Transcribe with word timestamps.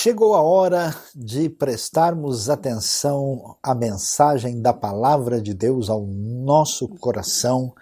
Chegou 0.00 0.36
a 0.36 0.40
hora 0.40 0.94
de 1.12 1.48
prestarmos 1.48 2.48
atenção 2.48 3.56
à 3.60 3.74
mensagem 3.74 4.62
da 4.62 4.72
palavra 4.72 5.42
de 5.42 5.52
Deus 5.52 5.90
ao 5.90 6.06
nosso 6.06 6.86
coração 6.86 7.74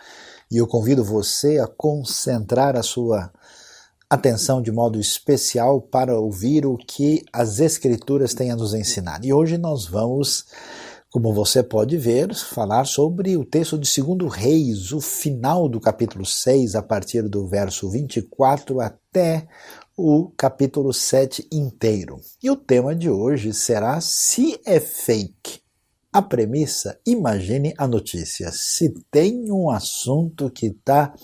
e 0.50 0.57
eu 0.57 0.66
convido 0.66 1.04
você 1.04 1.58
a 1.58 1.66
concentrar 1.66 2.75
a 2.75 2.82
sua 2.82 3.30
atenção 4.08 4.62
de 4.62 4.72
modo 4.72 4.98
especial 4.98 5.79
para 5.79 6.18
ouvir 6.18 6.64
o 6.64 6.79
que 6.79 7.22
as 7.30 7.61
Escrituras 7.61 8.32
têm 8.32 8.50
a 8.50 8.57
nos 8.57 8.72
ensinar. 8.72 9.22
E 9.22 9.30
hoje 9.30 9.58
nós 9.58 9.85
vamos, 9.85 10.46
como 11.11 11.35
você 11.35 11.62
pode 11.62 11.98
ver, 11.98 12.35
falar 12.35 12.86
sobre 12.86 13.36
o 13.36 13.44
texto 13.44 13.79
de 13.79 14.03
2 14.03 14.32
Reis, 14.32 14.90
o 14.90 15.03
final 15.03 15.68
do 15.68 15.79
capítulo 15.79 16.25
6, 16.25 16.76
a 16.76 16.82
partir 16.82 17.29
do 17.29 17.46
verso 17.46 17.90
24 17.90 18.80
até 18.80 19.46
o 19.96 20.31
capítulo 20.36 20.93
7 20.93 21.49
inteiro. 21.50 22.21
E 22.43 22.50
o 22.50 22.57
tema 22.57 22.95
de 22.95 23.09
hoje 23.09 23.55
será 23.55 23.99
se 24.00 24.61
é 24.67 24.79
fake. 24.79 25.61
A 26.13 26.21
premissa, 26.21 26.99
imagine 27.07 27.75
a 27.79 27.89
notícia. 27.89 28.50
Se 28.53 28.93
tem 29.11 29.50
um 29.50 29.71
assunto 29.71 30.50
que 30.50 30.67
está 30.67 31.14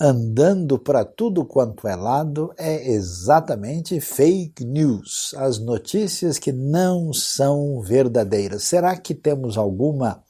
andando 0.00 0.78
para 0.78 1.04
tudo 1.04 1.44
quanto 1.44 1.88
é 1.88 1.96
lado, 1.96 2.52
é 2.56 2.90
exatamente 2.90 4.00
fake 4.00 4.64
news, 4.64 5.34
as 5.36 5.58
notícias 5.58 6.38
que 6.38 6.52
não 6.52 7.12
são 7.12 7.80
verdadeiras. 7.80 8.64
Será 8.64 8.96
que 8.96 9.14
temos 9.14 9.58
alguma 9.58 10.22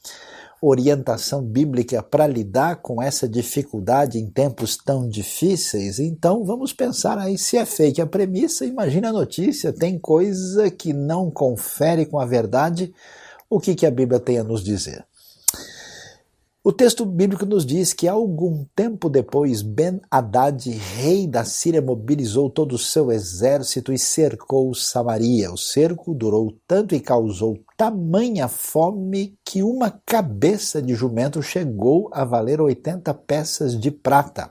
orientação 0.60 1.42
bíblica 1.42 2.02
para 2.02 2.26
lidar 2.26 2.76
com 2.76 3.00
essa 3.00 3.28
dificuldade 3.28 4.18
em 4.18 4.28
tempos 4.28 4.76
tão 4.76 5.08
difíceis, 5.08 5.98
então 5.98 6.44
vamos 6.44 6.72
pensar 6.72 7.18
aí 7.18 7.38
se 7.38 7.56
é 7.56 7.64
fake 7.64 8.00
a 8.00 8.06
premissa, 8.06 8.64
imagina 8.64 9.10
a 9.10 9.12
notícia, 9.12 9.72
tem 9.72 9.98
coisa 9.98 10.70
que 10.70 10.92
não 10.92 11.30
confere 11.30 12.06
com 12.06 12.18
a 12.18 12.26
verdade, 12.26 12.92
o 13.48 13.60
que, 13.60 13.74
que 13.74 13.86
a 13.86 13.90
Bíblia 13.90 14.20
tem 14.20 14.38
a 14.38 14.44
nos 14.44 14.62
dizer? 14.62 15.04
O 16.68 16.72
texto 16.72 17.06
bíblico 17.06 17.46
nos 17.46 17.64
diz 17.64 17.94
que 17.94 18.06
algum 18.06 18.62
tempo 18.76 19.08
depois, 19.08 19.62
Ben-Hadad, 19.62 20.68
rei 20.68 21.26
da 21.26 21.42
Síria, 21.42 21.80
mobilizou 21.80 22.50
todo 22.50 22.74
o 22.74 22.78
seu 22.78 23.10
exército 23.10 23.90
e 23.90 23.98
cercou 23.98 24.74
Samaria. 24.74 25.50
O 25.50 25.56
cerco 25.56 26.12
durou 26.12 26.54
tanto 26.66 26.94
e 26.94 27.00
causou 27.00 27.58
tamanha 27.74 28.48
fome 28.48 29.34
que 29.42 29.62
uma 29.62 29.90
cabeça 30.04 30.82
de 30.82 30.94
jumento 30.94 31.42
chegou 31.42 32.10
a 32.12 32.22
valer 32.22 32.60
80 32.60 33.14
peças 33.14 33.74
de 33.80 33.90
prata. 33.90 34.50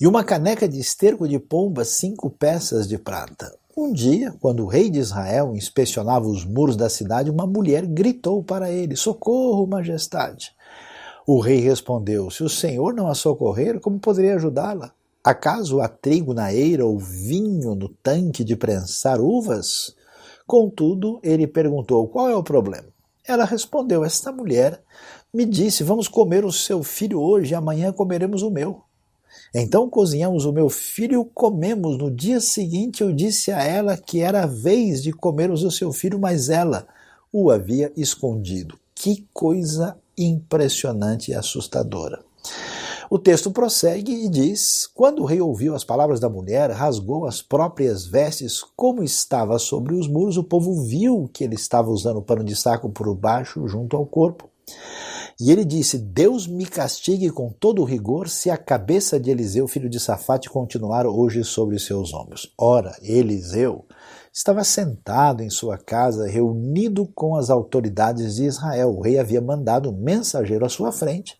E 0.00 0.08
uma 0.08 0.24
caneca 0.24 0.68
de 0.68 0.80
esterco 0.80 1.28
de 1.28 1.38
pomba, 1.38 1.84
cinco 1.84 2.28
peças 2.28 2.88
de 2.88 2.98
prata. 2.98 3.56
Um 3.76 3.92
dia, 3.92 4.32
quando 4.40 4.64
o 4.64 4.68
rei 4.68 4.88
de 4.88 5.00
Israel 5.00 5.54
inspecionava 5.56 6.26
os 6.26 6.44
muros 6.44 6.76
da 6.76 6.88
cidade, 6.88 7.30
uma 7.30 7.44
mulher 7.44 7.84
gritou 7.86 8.42
para 8.42 8.70
ele: 8.70 8.94
Socorro, 8.94 9.66
majestade! 9.66 10.52
O 11.26 11.40
rei 11.40 11.60
respondeu: 11.60 12.30
Se 12.30 12.42
o 12.44 12.48
Senhor 12.50 12.92
não 12.92 13.08
a 13.08 13.14
socorrer, 13.14 13.80
como 13.80 13.98
poderia 13.98 14.34
ajudá-la? 14.34 14.92
Acaso 15.22 15.80
há 15.80 15.88
trigo 15.88 16.34
na 16.34 16.52
eira 16.52 16.84
ou 16.84 16.98
vinho 16.98 17.74
no 17.74 17.88
tanque 17.88 18.44
de 18.44 18.54
prensar 18.54 19.20
uvas? 19.20 19.96
Contudo, 20.46 21.18
ele 21.22 21.46
perguntou: 21.46 22.06
Qual 22.08 22.28
é 22.28 22.36
o 22.36 22.42
problema? 22.42 22.88
Ela 23.26 23.46
respondeu: 23.46 24.04
Esta 24.04 24.30
mulher 24.30 24.82
me 25.32 25.46
disse: 25.46 25.82
Vamos 25.82 26.08
comer 26.08 26.44
o 26.44 26.52
seu 26.52 26.82
filho 26.82 27.18
hoje 27.18 27.54
amanhã 27.54 27.90
comeremos 27.90 28.42
o 28.42 28.50
meu. 28.50 28.82
Então 29.54 29.88
cozinhamos 29.88 30.44
o 30.44 30.52
meu 30.52 30.68
filho 30.68 31.22
e 31.22 31.30
comemos. 31.32 31.96
No 31.96 32.10
dia 32.10 32.38
seguinte 32.38 33.02
eu 33.02 33.14
disse 33.14 33.50
a 33.50 33.62
ela 33.62 33.96
que 33.96 34.20
era 34.20 34.42
a 34.42 34.46
vez 34.46 35.02
de 35.02 35.10
comermos 35.10 35.62
o 35.62 35.70
seu 35.70 35.90
filho, 35.90 36.18
mas 36.18 36.50
ela 36.50 36.86
o 37.32 37.50
havia 37.50 37.90
escondido. 37.96 38.78
Que 38.94 39.26
coisa 39.32 39.96
impressionante 40.16 41.30
e 41.30 41.34
assustadora. 41.34 42.22
O 43.10 43.18
texto 43.18 43.50
prossegue 43.50 44.12
e 44.12 44.28
diz: 44.28 44.88
Quando 44.92 45.22
o 45.22 45.24
rei 45.24 45.40
ouviu 45.40 45.74
as 45.74 45.84
palavras 45.84 46.18
da 46.18 46.28
mulher, 46.28 46.70
rasgou 46.70 47.26
as 47.26 47.42
próprias 47.42 48.06
vestes, 48.06 48.62
como 48.76 49.02
estava 49.02 49.58
sobre 49.58 49.94
os 49.94 50.08
muros, 50.08 50.36
o 50.36 50.44
povo 50.44 50.82
viu 50.82 51.28
que 51.32 51.44
ele 51.44 51.54
estava 51.54 51.90
usando 51.90 52.18
o 52.18 52.22
pano 52.22 52.42
de 52.42 52.56
saco 52.56 52.88
por 52.88 53.14
baixo, 53.14 53.66
junto 53.68 53.96
ao 53.96 54.06
corpo. 54.06 54.48
E 55.40 55.50
ele 55.50 55.64
disse: 55.64 55.98
Deus 55.98 56.46
me 56.46 56.64
castigue 56.64 57.30
com 57.30 57.50
todo 57.50 57.82
o 57.82 57.84
rigor 57.84 58.28
se 58.28 58.50
a 58.50 58.56
cabeça 58.56 59.18
de 59.18 59.30
Eliseu, 59.30 59.66
filho 59.66 59.90
de 59.90 60.00
Safate, 60.00 60.48
continuar 60.48 61.06
hoje 61.06 61.44
sobre 61.44 61.78
seus 61.78 62.14
ombros. 62.14 62.52
Ora, 62.56 62.96
Eliseu 63.02 63.84
estava 64.34 64.64
sentado 64.64 65.44
em 65.44 65.48
sua 65.48 65.78
casa, 65.78 66.26
reunido 66.26 67.06
com 67.14 67.36
as 67.36 67.50
autoridades 67.50 68.34
de 68.34 68.44
Israel. 68.44 68.90
O 68.90 69.00
rei 69.00 69.16
havia 69.16 69.40
mandado 69.40 69.90
um 69.90 69.96
mensageiro 69.96 70.66
à 70.66 70.68
sua 70.68 70.90
frente, 70.90 71.38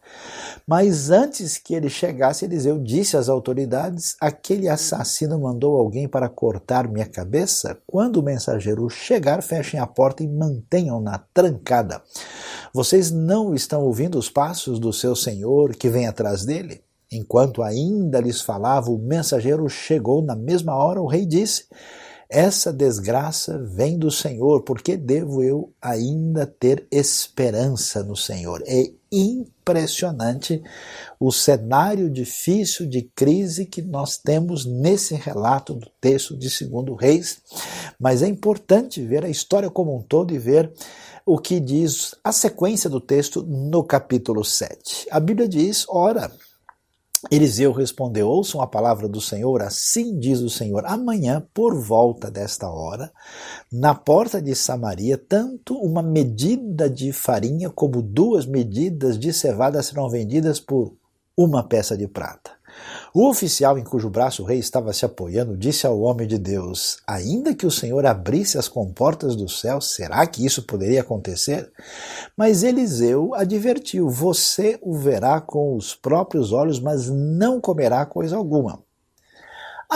mas 0.65 1.11
antes 1.11 1.59
que 1.59 1.75
ele 1.75 1.91
chegasse, 1.91 2.45
Eliseu 2.45 2.79
disse 2.79 3.17
às 3.17 3.29
autoridades: 3.29 4.15
Aquele 4.21 4.69
assassino 4.69 5.41
mandou 5.41 5.77
alguém 5.77 6.07
para 6.07 6.29
cortar 6.29 6.87
minha 6.87 7.07
cabeça? 7.07 7.77
Quando 7.85 8.19
o 8.19 8.23
mensageiro 8.23 8.89
chegar, 8.89 9.43
fechem 9.43 9.81
a 9.81 9.87
porta 9.89 10.23
e 10.23 10.29
mantenham-na 10.29 11.19
trancada. 11.35 12.01
Vocês 12.73 13.11
não 13.11 13.55
estão 13.55 13.83
ouvindo 13.83 14.17
os 14.17 14.31
passos 14.31 14.79
do 14.79 14.93
seu 14.93 15.17
senhor 15.17 15.75
que 15.75 15.91
vem 15.91 16.07
atrás 16.07 16.45
dele? 16.45 16.81
Enquanto 17.11 17.63
ainda 17.63 18.21
lhes 18.21 18.41
falava, 18.41 18.91
o 18.91 18.99
mensageiro 18.99 19.69
chegou 19.69 20.23
na 20.23 20.37
mesma 20.37 20.77
hora. 20.77 21.03
O 21.03 21.07
rei 21.07 21.27
disse: 21.27 21.65
essa 22.35 22.73
desgraça 22.73 23.57
vem 23.59 23.97
do 23.97 24.11
Senhor, 24.11 24.65
porque 24.65 24.97
devo 24.97 25.41
eu 25.41 25.73
ainda 25.81 26.45
ter 26.45 26.85
esperança 26.91 28.03
no 28.03 28.17
Senhor? 28.17 28.61
É 28.67 28.91
impressionante 29.13 30.61
o 31.21 31.31
cenário 31.31 32.11
difícil 32.11 32.87
de 32.89 33.03
crise 33.03 33.67
que 33.67 33.81
nós 33.81 34.19
temos 34.19 34.67
nesse 34.67 35.15
relato 35.15 35.75
do 35.75 35.89
texto 36.01 36.37
de 36.37 36.51
Segundo 36.51 36.97
Reis, 36.97 37.39
mas 38.01 38.21
é 38.21 38.27
importante 38.27 39.01
ver 39.01 39.25
a 39.25 39.29
história 39.29 39.71
como 39.71 39.97
um 39.97 40.03
todo 40.03 40.35
e 40.35 40.39
ver 40.39 40.73
o 41.25 41.39
que 41.39 41.61
diz 41.61 42.17
a 42.25 42.33
sequência 42.33 42.91
do 42.91 43.01
texto 43.01 43.45
no 43.45 43.85
capítulo 43.85 44.45
7. 44.45 45.07
A 45.09 45.21
Bíblia 45.21 45.49
diz: 45.49 45.87
ora, 45.89 46.33
Eliseu 47.31 47.73
respondeu: 47.73 48.29
Ouçam 48.29 48.61
a 48.61 48.67
palavra 48.67 49.09
do 49.09 49.21
Senhor, 49.21 49.63
assim 49.63 50.19
diz 50.19 50.41
o 50.41 50.51
Senhor. 50.51 50.85
Amanhã, 50.87 51.47
por 51.53 51.75
volta 51.81 52.31
desta 52.31 52.69
hora, 52.69 53.13
na 53.73 53.95
porta 53.95 54.41
de 54.41 54.55
Samaria, 54.55 55.17
tanto 55.17 55.77
uma 55.77 56.03
medida 56.03 56.89
de 56.89 57.13
farinha 57.13 57.71
como 57.71 58.03
duas 58.03 58.47
medidas 58.47 59.19
de 59.19 59.33
cevada 59.33 59.83
serão 59.83 60.09
vendidas 60.09 60.61
por 60.61 60.95
uma 61.37 61.63
peça 61.63 61.97
de 61.97 62.07
prata. 62.07 62.53
O 63.17 63.29
oficial 63.29 63.79
em 63.79 63.85
cujo 63.85 64.11
braço 64.11 64.43
o 64.43 64.45
rei 64.45 64.59
estava 64.59 64.93
se 64.93 65.05
apoiando 65.05 65.57
disse 65.57 65.87
ao 65.87 66.01
homem 66.01 66.27
de 66.27 66.37
Deus: 66.37 66.99
Ainda 67.07 67.55
que 67.55 67.65
o 67.65 67.71
Senhor 67.71 68.05
abrisse 68.05 68.59
as 68.59 68.67
comportas 68.67 69.37
do 69.37 69.49
céu, 69.49 69.81
será 69.81 70.27
que 70.27 70.45
isso 70.45 70.65
poderia 70.65 71.03
acontecer? 71.03 71.71
Mas 72.37 72.65
Eliseu 72.65 73.33
advertiu: 73.33 74.11
Você 74.11 74.81
o 74.83 74.99
verá 74.99 75.41
com 75.41 75.77
os 75.77 75.95
próprios 75.95 76.53
olhos, 76.53 76.81
mas 76.81 77.09
não 77.09 77.61
comerá 77.61 78.05
coisa 78.05 78.37
alguma. 78.37 78.83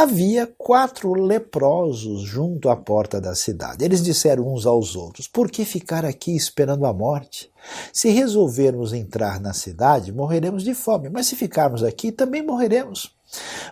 Havia 0.00 0.46
quatro 0.46 1.12
leprosos 1.12 2.22
junto 2.22 2.68
à 2.68 2.76
porta 2.76 3.20
da 3.20 3.34
cidade. 3.34 3.84
Eles 3.84 4.00
disseram 4.00 4.46
uns 4.46 4.64
aos 4.64 4.94
outros: 4.94 5.26
Por 5.26 5.50
que 5.50 5.64
ficar 5.64 6.04
aqui 6.04 6.36
esperando 6.36 6.86
a 6.86 6.92
morte? 6.92 7.50
Se 7.92 8.08
resolvermos 8.08 8.92
entrar 8.92 9.40
na 9.40 9.52
cidade, 9.52 10.12
morreremos 10.12 10.62
de 10.62 10.72
fome, 10.72 11.10
mas 11.10 11.26
se 11.26 11.34
ficarmos 11.34 11.82
aqui, 11.82 12.12
também 12.12 12.46
morreremos. 12.46 13.12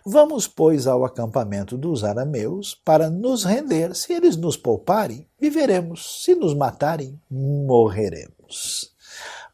Vamos, 0.05 0.49
pois, 0.49 0.89
ao 0.89 1.05
acampamento 1.05 1.79
dos 1.79 2.03
arameus 2.03 2.75
para 2.75 3.09
nos 3.09 3.45
render. 3.45 3.95
Se 3.95 4.12
eles 4.12 4.37
nos 4.37 4.56
pouparem, 4.56 5.29
viveremos. 5.41 6.25
Se 6.25 6.35
nos 6.35 6.55
matarem, 6.55 7.21
morreremos. 7.31 8.96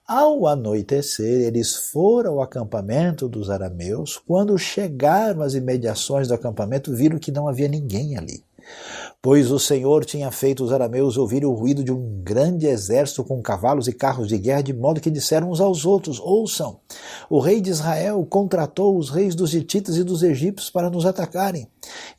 Ao 0.07 0.49
anoitecer, 0.49 1.43
eles 1.43 1.77
foram 1.77 2.33
ao 2.33 2.43
acampamento 2.43 3.29
dos 3.29 3.49
arameus. 3.49 4.19
Quando 4.19 4.59
chegaram 4.59 5.43
às 5.43 5.55
imediações 5.55 6.29
do 6.29 6.35
acampamento, 6.35 6.93
viram 6.95 7.19
que 7.19 7.31
não 7.31 7.49
havia 7.49 7.69
ninguém 7.69 8.19
ali. 8.19 8.45
Pois 9.21 9.53
o 9.53 9.59
Senhor 9.59 10.05
tinha 10.05 10.31
feito 10.33 10.65
os 10.65 10.73
arameus 10.73 11.17
ouvirem 11.17 11.49
o 11.49 11.53
ruído 11.53 11.85
de 11.85 11.93
um 11.93 12.21
grande 12.25 12.67
exército 12.67 13.23
com 13.23 13.41
cavalos 13.41 13.87
e 13.87 13.93
carros 13.93 14.27
de 14.27 14.37
guerra, 14.37 14.63
de 14.63 14.73
modo 14.73 15.01
que 15.01 15.11
disseram 15.11 15.51
uns 15.51 15.61
aos 15.61 15.87
outros: 15.87 16.19
Ouçam, 16.19 16.81
o 17.31 17.39
rei 17.39 17.61
de 17.61 17.71
Israel 17.71 18.27
contratou 18.29 18.99
os 18.99 19.11
reis 19.11 19.37
dos 19.37 19.55
hititas 19.55 19.97
e 19.97 20.03
dos 20.03 20.25
egípcios 20.25 20.71
para 20.71 20.91
nos 20.91 21.07
atacarem. 21.07 21.69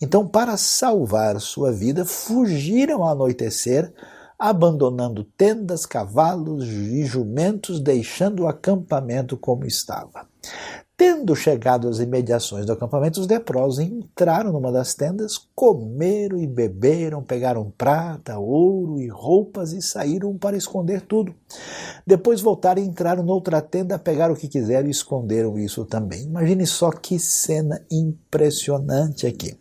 Então, 0.01 0.25
para 0.25 0.55
salvar 0.55 1.39
sua 1.41 1.71
vida, 1.71 2.05
fugiram 2.05 3.03
ao 3.03 3.09
anoitecer 3.09 3.93
abandonando 4.37 5.23
tendas, 5.23 5.85
cavalos 5.85 6.67
e 6.67 7.05
jumentos, 7.05 7.79
deixando 7.79 8.43
o 8.43 8.47
acampamento 8.47 9.37
como 9.37 9.65
estava. 9.65 10.27
Tendo 10.95 11.35
chegado 11.35 11.89
às 11.89 11.99
imediações 11.99 12.67
do 12.67 12.71
acampamento, 12.71 13.19
os 13.19 13.27
leprosos 13.27 13.79
entraram 13.79 14.51
numa 14.51 14.71
das 14.71 14.93
tendas, 14.93 15.39
comeram 15.55 16.37
e 16.37 16.45
beberam, 16.45 17.23
pegaram 17.23 17.73
prata, 17.75 18.37
ouro 18.37 19.01
e 19.01 19.07
roupas 19.07 19.73
e 19.73 19.81
saíram 19.81 20.37
para 20.37 20.55
esconder 20.55 21.01
tudo. 21.01 21.33
Depois 22.05 22.41
voltaram 22.41 22.81
e 22.81 22.85
entraram 22.85 23.23
noutra 23.23 23.59
tenda, 23.59 23.97
pegaram 23.97 24.35
o 24.35 24.37
que 24.37 24.47
quiseram 24.47 24.87
e 24.87 24.91
esconderam 24.91 25.57
isso 25.57 25.83
também. 25.83 26.23
Imagine 26.23 26.67
só 26.67 26.91
que 26.91 27.17
cena 27.17 27.81
impressionante 27.91 29.25
aqui. 29.25 29.57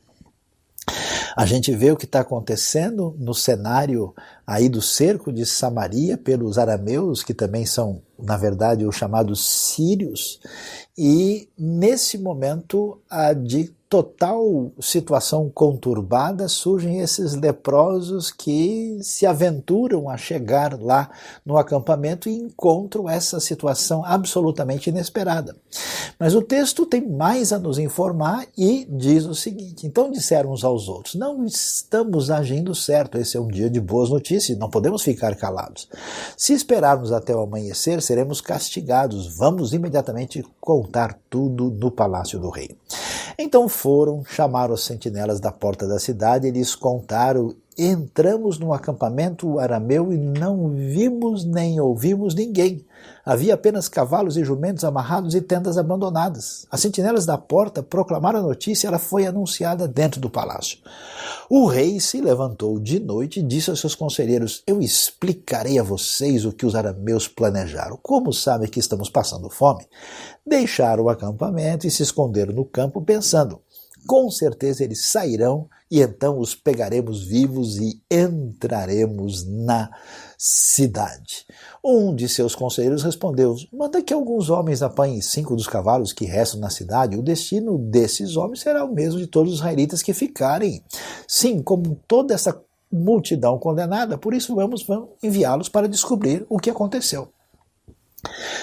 A 1.36 1.46
gente 1.46 1.74
vê 1.74 1.90
o 1.90 1.96
que 1.96 2.04
está 2.04 2.20
acontecendo 2.20 3.16
no 3.18 3.34
cenário 3.34 4.14
aí 4.46 4.68
do 4.68 4.82
cerco 4.82 5.32
de 5.32 5.46
Samaria 5.46 6.18
pelos 6.18 6.58
arameus, 6.58 7.22
que 7.22 7.32
também 7.32 7.64
são, 7.64 8.02
na 8.18 8.36
verdade, 8.36 8.84
os 8.84 8.96
chamados 8.96 9.44
sírios, 9.44 10.40
e 10.96 11.48
nesse 11.58 12.18
momento 12.18 13.00
a 13.08 13.32
de 13.32 13.72
total 13.92 14.72
situação 14.80 15.50
conturbada, 15.50 16.48
surgem 16.48 17.00
esses 17.00 17.34
leprosos 17.34 18.30
que 18.30 18.98
se 19.02 19.26
aventuram 19.26 20.08
a 20.08 20.16
chegar 20.16 20.80
lá 20.80 21.10
no 21.44 21.58
acampamento 21.58 22.26
e 22.26 22.32
encontram 22.32 23.06
essa 23.06 23.38
situação 23.38 24.02
absolutamente 24.02 24.88
inesperada. 24.88 25.54
Mas 26.18 26.34
o 26.34 26.40
texto 26.40 26.86
tem 26.86 27.06
mais 27.06 27.52
a 27.52 27.58
nos 27.58 27.76
informar 27.76 28.46
e 28.56 28.86
diz 28.88 29.26
o 29.26 29.34
seguinte: 29.34 29.86
então 29.86 30.10
disseram 30.10 30.52
uns 30.52 30.64
aos 30.64 30.88
outros, 30.88 31.14
não 31.14 31.44
estamos 31.44 32.30
agindo 32.30 32.74
certo, 32.74 33.18
esse 33.18 33.36
é 33.36 33.40
um 33.40 33.48
dia 33.48 33.68
de 33.68 33.78
boas 33.78 34.08
notícias, 34.08 34.56
não 34.56 34.70
podemos 34.70 35.02
ficar 35.02 35.36
calados. 35.36 35.86
Se 36.34 36.54
esperarmos 36.54 37.12
até 37.12 37.36
o 37.36 37.42
amanhecer, 37.42 38.00
seremos 38.00 38.40
castigados, 38.40 39.36
vamos 39.36 39.74
imediatamente 39.74 40.42
contar 40.58 41.18
tudo 41.28 41.70
no 41.70 41.90
palácio 41.90 42.38
do 42.38 42.48
rei. 42.48 42.74
Então 43.38 43.68
foram, 43.68 44.24
chamaram 44.24 44.74
os 44.74 44.84
sentinelas 44.84 45.40
da 45.40 45.50
porta 45.50 45.86
da 45.86 45.98
cidade 45.98 46.46
e 46.46 46.50
lhes 46.50 46.74
contaram 46.74 47.54
entramos 47.76 48.58
no 48.58 48.72
acampamento 48.72 49.58
arameu 49.58 50.12
e 50.12 50.18
não 50.18 50.68
vimos 50.68 51.44
nem 51.44 51.80
ouvimos 51.80 52.34
ninguém. 52.34 52.84
Havia 53.24 53.54
apenas 53.54 53.88
cavalos 53.88 54.36
e 54.36 54.44
jumentos 54.44 54.82
amarrados 54.82 55.32
e 55.36 55.40
tendas 55.40 55.78
abandonadas. 55.78 56.66
As 56.68 56.80
sentinelas 56.80 57.24
da 57.24 57.38
porta 57.38 57.80
proclamaram 57.80 58.40
a 58.40 58.42
notícia 58.42 58.86
e 58.86 58.88
ela 58.88 58.98
foi 58.98 59.26
anunciada 59.26 59.86
dentro 59.86 60.20
do 60.20 60.28
palácio. 60.28 60.78
O 61.48 61.66
rei 61.66 62.00
se 62.00 62.20
levantou 62.20 62.80
de 62.80 62.98
noite 62.98 63.38
e 63.38 63.42
disse 63.42 63.70
aos 63.70 63.78
seus 63.78 63.94
conselheiros: 63.94 64.64
Eu 64.66 64.80
explicarei 64.80 65.78
a 65.78 65.84
vocês 65.84 66.44
o 66.44 66.52
que 66.52 66.66
os 66.66 66.74
arameus 66.74 67.28
planejaram. 67.28 67.96
Como 68.02 68.32
sabem 68.32 68.68
que 68.68 68.80
estamos 68.80 69.08
passando 69.08 69.48
fome? 69.48 69.86
Deixaram 70.44 71.04
o 71.04 71.08
acampamento 71.08 71.86
e 71.86 71.90
se 71.92 72.02
esconderam 72.02 72.52
no 72.52 72.64
campo, 72.64 73.00
pensando: 73.02 73.60
com 74.06 74.30
certeza 74.30 74.84
eles 74.84 75.06
sairão 75.06 75.68
e 75.90 76.00
então 76.00 76.38
os 76.38 76.54
pegaremos 76.54 77.22
vivos 77.24 77.76
e 77.76 78.02
entraremos 78.10 79.46
na 79.46 79.90
cidade. 80.38 81.44
Um 81.84 82.14
de 82.14 82.28
seus 82.28 82.54
conselheiros 82.54 83.02
respondeu: 83.02 83.54
Manda 83.72 84.02
que 84.02 84.14
alguns 84.14 84.50
homens 84.50 84.82
apanhem 84.82 85.20
cinco 85.20 85.54
dos 85.54 85.66
cavalos 85.66 86.12
que 86.12 86.24
restam 86.24 86.60
na 86.60 86.70
cidade. 86.70 87.16
O 87.16 87.22
destino 87.22 87.76
desses 87.76 88.36
homens 88.36 88.60
será 88.60 88.84
o 88.84 88.92
mesmo 88.92 89.20
de 89.20 89.26
todos 89.26 89.52
os 89.52 89.58
israelitas 89.58 90.02
que 90.02 90.14
ficarem. 90.14 90.82
Sim, 91.28 91.62
como 91.62 92.00
toda 92.08 92.34
essa 92.34 92.58
multidão 92.90 93.58
condenada, 93.58 94.18
por 94.18 94.34
isso 94.34 94.54
vamos, 94.54 94.84
vamos 94.84 95.10
enviá-los 95.22 95.68
para 95.68 95.88
descobrir 95.88 96.44
o 96.48 96.58
que 96.58 96.70
aconteceu. 96.70 97.28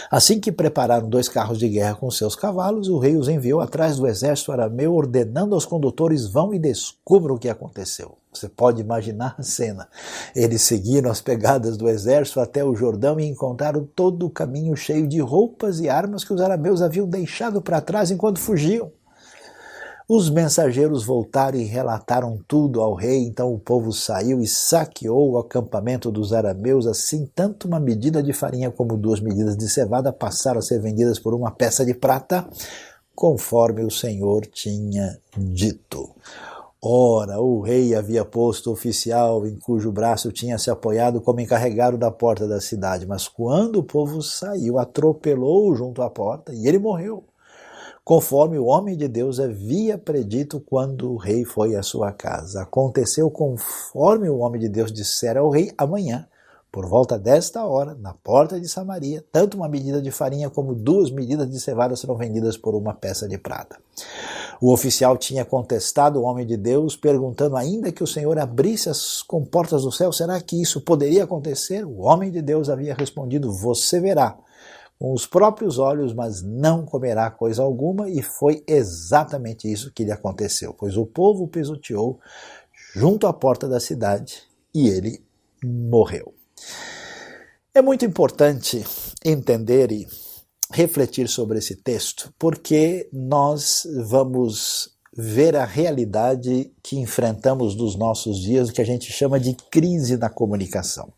Assim 0.10 0.40
que 0.40 0.52
prepararam 0.52 1.10
dois 1.10 1.28
carros 1.28 1.60
de 1.60 1.68
guerra 1.68 1.96
com 1.96 2.10
seus 2.10 2.36
cavalos, 2.36 2.88
o 2.88 2.98
rei 2.98 3.16
os 3.16 3.28
enviou 3.28 3.62
atrás 3.62 3.98
do 3.98 4.08
exército 4.08 4.52
arameu, 4.52 4.94
ordenando 4.94 5.54
aos 5.54 5.66
condutores: 5.66 6.26
vão 6.26 6.54
e 6.54 6.60
descubram 6.60 7.36
o 7.36 7.40
que 7.40 7.50
aconteceu. 7.50 8.18
Você 8.32 8.48
pode 8.48 8.80
imaginar 8.80 9.36
a 9.38 9.44
cena. 9.44 9.88
Eles 10.36 10.62
seguiram 10.62 11.10
as 11.10 11.20
pegadas 11.20 11.78
do 11.78 11.90
exército 11.90 12.40
até 12.40 12.64
o 12.64 12.76
Jordão 12.76 13.20
e 13.20 13.28
encontraram 13.28 13.88
todo 13.96 14.26
o 14.26 14.30
caminho 14.30 14.76
cheio 14.76 15.08
de 15.08 15.20
roupas 15.20 15.80
e 15.80 15.90
armas 15.90 16.24
que 16.24 16.34
os 16.34 16.40
arameus 16.40 16.82
haviam 16.82 17.08
deixado 17.08 17.62
para 17.62 17.82
trás 17.82 18.12
enquanto 18.12 18.40
fugiam. 18.40 18.92
Os 20.12 20.28
mensageiros 20.28 21.06
voltaram 21.06 21.60
e 21.60 21.66
relataram 21.66 22.40
tudo 22.48 22.82
ao 22.82 22.96
rei, 22.96 23.20
então 23.28 23.54
o 23.54 23.60
povo 23.60 23.94
saiu 23.94 24.42
e 24.42 24.48
saqueou 24.48 25.34
o 25.34 25.38
acampamento 25.38 26.10
dos 26.10 26.34
arameus, 26.34 26.88
assim 26.88 27.30
tanto 27.36 27.68
uma 27.68 27.80
medida 27.80 28.24
de 28.24 28.34
farinha 28.34 28.72
como 28.72 28.98
duas 28.98 29.20
medidas 29.20 29.56
de 29.56 29.70
cevada 29.70 30.12
passaram 30.12 30.58
a 30.58 30.64
ser 30.64 30.82
vendidas 30.82 31.20
por 31.20 31.36
uma 31.36 31.52
peça 31.52 31.86
de 31.86 31.94
prata, 31.94 32.50
conforme 33.14 33.84
o 33.84 33.92
Senhor 33.92 34.48
tinha 34.48 35.16
dito. 35.38 36.10
Ora, 36.82 37.40
o 37.40 37.62
rei 37.62 37.94
havia 37.94 38.26
posto 38.26 38.72
oficial 38.72 39.46
em 39.46 39.60
cujo 39.60 39.92
braço 39.92 40.32
tinha 40.32 40.58
se 40.58 40.72
apoiado 40.72 41.22
como 41.22 41.40
encarregado 41.40 42.00
da 42.00 42.10
porta 42.10 42.48
da 42.48 42.60
cidade, 42.60 43.06
mas 43.06 43.28
quando 43.28 43.76
o 43.76 43.84
povo 43.84 44.24
saiu, 44.24 44.80
atropelou 44.80 45.76
junto 45.76 46.02
à 46.02 46.10
porta 46.10 46.52
e 46.52 46.68
ele 46.68 46.80
morreu 46.80 47.29
conforme 48.04 48.58
o 48.58 48.66
homem 48.66 48.98
de 48.98 49.08
Deus 49.08 49.40
havia 49.40 49.98
predito 49.98 50.60
quando 50.60 51.12
o 51.12 51.18
rei 51.18 51.46
foi 51.46 51.76
à 51.76 51.84
sua 51.84 52.12
casa. 52.12 52.64
Aconteceu 52.64 53.30
conforme 53.30 54.30
o 54.30 54.40
homem 54.40 54.60
de 54.60 54.70
Deus 54.70 54.92
dissera 54.92 55.42
ao 55.42 55.50
rei 55.50 55.72
amanhã. 55.78 56.28
Por 56.72 56.88
volta 56.88 57.18
desta 57.18 57.66
hora, 57.66 57.96
na 57.96 58.14
porta 58.14 58.60
de 58.60 58.70
Samaria, 58.70 59.26
tanto 59.32 59.58
uma 59.58 59.68
medida 59.68 60.00
de 60.00 60.12
farinha 60.12 60.52
como 60.52 60.76
duas 60.76 61.10
medidas 61.10 61.50
de 61.50 61.60
cevada 61.60 61.96
serão 61.96 62.16
vendidas 62.16 62.58
por 62.58 62.76
uma 62.76 62.94
peça 62.94 63.28
de 63.28 63.40
prata. 63.40 63.78
O 64.62 64.72
oficial 64.72 65.18
tinha 65.18 65.44
contestado 65.44 66.20
o 66.20 66.24
homem 66.24 66.46
de 66.46 66.58
Deus, 66.58 66.96
perguntando 66.96 67.56
ainda 67.56 67.92
que 67.92 68.04
o 68.04 68.08
Senhor 68.08 68.38
abrisse 68.38 68.88
as 68.88 69.24
comportas 69.24 69.82
do 69.82 69.92
céu, 69.92 70.12
será 70.12 70.40
que 70.42 70.62
isso 70.62 70.82
poderia 70.82 71.24
acontecer? 71.24 71.84
O 71.86 72.02
homem 72.02 72.30
de 72.30 72.42
Deus 72.42 72.70
havia 72.70 72.94
respondido: 72.94 73.52
Você 73.52 74.00
verá 74.00 74.38
com 75.00 75.14
os 75.14 75.26
próprios 75.26 75.80
olhos, 75.80 76.14
mas 76.14 76.44
não 76.44 76.86
comerá 76.86 77.32
coisa 77.32 77.64
alguma, 77.64 78.10
e 78.10 78.22
foi 78.22 78.62
exatamente 78.68 79.72
isso 79.72 79.94
que 79.94 80.04
lhe 80.04 80.12
aconteceu, 80.12 80.74
pois 80.74 80.98
o 80.98 81.06
povo 81.06 81.48
pisoteou 81.48 82.20
junto 82.94 83.26
à 83.26 83.32
porta 83.32 83.68
da 83.68 83.80
cidade 83.80 84.44
e 84.74 84.90
ele 84.90 85.24
morreu. 85.64 86.34
É 87.74 87.82
muito 87.82 88.04
importante 88.04 88.84
entender 89.24 89.90
e 89.92 90.06
refletir 90.72 91.30
sobre 91.30 91.60
esse 91.60 91.76
texto, 91.76 92.34
porque 92.38 93.10
nós 93.14 93.88
vamos 94.06 94.98
ver 95.16 95.56
a 95.56 95.66
realidade 95.66 96.72
que 96.84 96.98
enfrentamos 96.98 97.76
nos 97.76 97.96
nossos 97.96 98.40
dias, 98.40 98.70
o 98.70 98.74
que 98.74 98.82
a 98.82 98.86
gente 98.86 99.12
chama 99.12 99.40
de 99.40 99.56
crise 99.72 100.18
na 100.18 100.30
comunicação. 100.30 101.12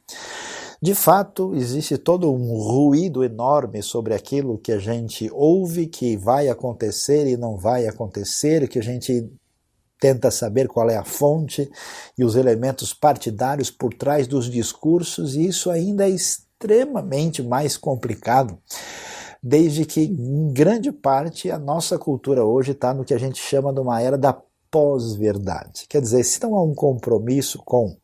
De 0.83 0.95
fato, 0.95 1.53
existe 1.53 1.95
todo 1.95 2.33
um 2.33 2.57
ruído 2.57 3.23
enorme 3.23 3.83
sobre 3.83 4.15
aquilo 4.15 4.57
que 4.57 4.71
a 4.71 4.79
gente 4.79 5.29
ouve 5.31 5.85
que 5.85 6.17
vai 6.17 6.49
acontecer 6.49 7.27
e 7.27 7.37
não 7.37 7.55
vai 7.55 7.85
acontecer, 7.85 8.67
que 8.67 8.79
a 8.79 8.81
gente 8.81 9.31
tenta 9.99 10.31
saber 10.31 10.67
qual 10.67 10.89
é 10.89 10.97
a 10.97 11.03
fonte 11.03 11.69
e 12.17 12.25
os 12.25 12.35
elementos 12.35 12.95
partidários 12.95 13.69
por 13.69 13.93
trás 13.93 14.25
dos 14.25 14.49
discursos, 14.49 15.35
e 15.35 15.45
isso 15.45 15.69
ainda 15.69 16.05
é 16.05 16.09
extremamente 16.09 17.43
mais 17.43 17.77
complicado, 17.77 18.57
desde 19.41 19.85
que, 19.85 20.01
em 20.01 20.51
grande 20.51 20.91
parte, 20.91 21.51
a 21.51 21.59
nossa 21.59 21.99
cultura 21.99 22.43
hoje 22.43 22.71
está 22.71 22.91
no 22.91 23.05
que 23.05 23.13
a 23.13 23.19
gente 23.19 23.39
chama 23.39 23.71
de 23.71 23.79
uma 23.79 24.01
era 24.01 24.17
da 24.17 24.35
pós-verdade. 24.71 25.85
Quer 25.87 26.01
dizer, 26.01 26.23
se 26.23 26.41
não 26.41 26.55
há 26.55 26.63
um 26.63 26.73
compromisso 26.73 27.61
com 27.63 28.00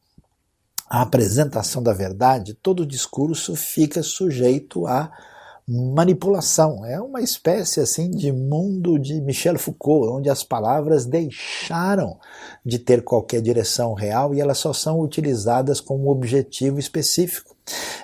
a 0.89 1.01
apresentação 1.01 1.83
da 1.83 1.93
verdade, 1.93 2.53
todo 2.53 2.85
discurso 2.85 3.55
fica 3.55 4.01
sujeito 4.01 4.87
a 4.87 5.11
manipulação. 5.67 6.85
É 6.85 6.99
uma 7.01 7.21
espécie 7.21 7.81
assim 7.81 8.09
de 8.09 8.31
mundo 8.31 8.97
de 8.97 9.19
Michel 9.19 9.59
Foucault, 9.59 10.07
onde 10.09 10.29
as 10.29 10.43
palavras 10.43 11.05
deixaram 11.05 12.17
de 12.65 12.79
ter 12.79 13.03
qualquer 13.03 13.41
direção 13.41 13.93
real 13.93 14.33
e 14.33 14.39
elas 14.39 14.59
só 14.59 14.71
são 14.71 15.01
utilizadas 15.01 15.81
com 15.81 15.97
um 15.97 16.07
objetivo 16.07 16.79
específico. 16.79 17.53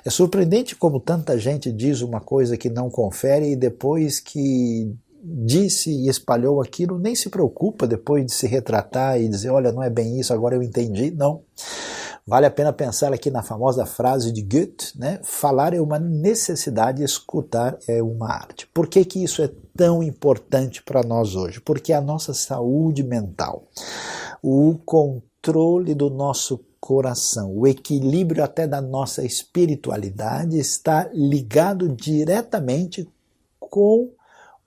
É 0.03 0.09
surpreendente 0.09 0.75
como 0.75 0.99
tanta 0.99 1.39
gente 1.39 1.71
diz 1.71 2.01
uma 2.01 2.19
coisa 2.19 2.57
que 2.57 2.69
não 2.69 2.89
confere 2.89 3.53
e 3.53 3.55
depois 3.55 4.19
que 4.19 4.93
disse 5.23 5.89
e 5.89 6.09
espalhou 6.09 6.61
aquilo 6.61 6.99
nem 6.99 7.15
se 7.15 7.29
preocupa 7.29 7.87
depois 7.87 8.25
de 8.25 8.33
se 8.33 8.45
retratar 8.45 9.21
e 9.21 9.29
dizer, 9.29 9.51
olha, 9.51 9.71
não 9.71 9.81
é 9.81 9.89
bem 9.89 10.19
isso, 10.19 10.33
agora 10.33 10.55
eu 10.55 10.61
entendi. 10.61 11.11
Não. 11.11 11.41
Vale 12.25 12.45
a 12.45 12.51
pena 12.51 12.71
pensar 12.71 13.11
aqui 13.11 13.29
na 13.29 13.43
famosa 13.43 13.85
frase 13.85 14.31
de 14.31 14.41
Goethe, 14.41 14.97
né? 14.97 15.19
Falar 15.23 15.73
é 15.73 15.81
uma 15.81 15.99
necessidade, 15.99 17.03
escutar 17.03 17.77
é 17.85 18.01
uma 18.01 18.31
arte. 18.31 18.65
Por 18.73 18.87
que, 18.87 19.03
que 19.03 19.21
isso 19.21 19.41
é 19.41 19.49
tão 19.75 20.01
importante 20.01 20.81
para 20.81 21.03
nós 21.03 21.35
hoje? 21.35 21.59
Porque 21.59 21.91
a 21.91 21.99
nossa 21.99 22.33
saúde 22.33 23.03
mental, 23.03 23.67
o 24.41 24.79
controle 24.85 25.93
do 25.93 26.09
nosso 26.09 26.63
coração. 26.83 27.55
O 27.55 27.65
equilíbrio 27.65 28.43
até 28.43 28.67
da 28.67 28.81
nossa 28.81 29.23
espiritualidade 29.23 30.57
está 30.57 31.09
ligado 31.13 31.87
diretamente 31.87 33.07
com 33.57 34.09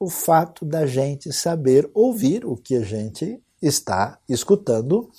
o 0.00 0.08
fato 0.08 0.64
da 0.64 0.86
gente 0.86 1.30
saber 1.30 1.90
ouvir 1.92 2.46
o 2.46 2.56
que 2.56 2.74
a 2.74 2.82
gente 2.82 3.38
está 3.60 4.18
escutando 4.26 5.10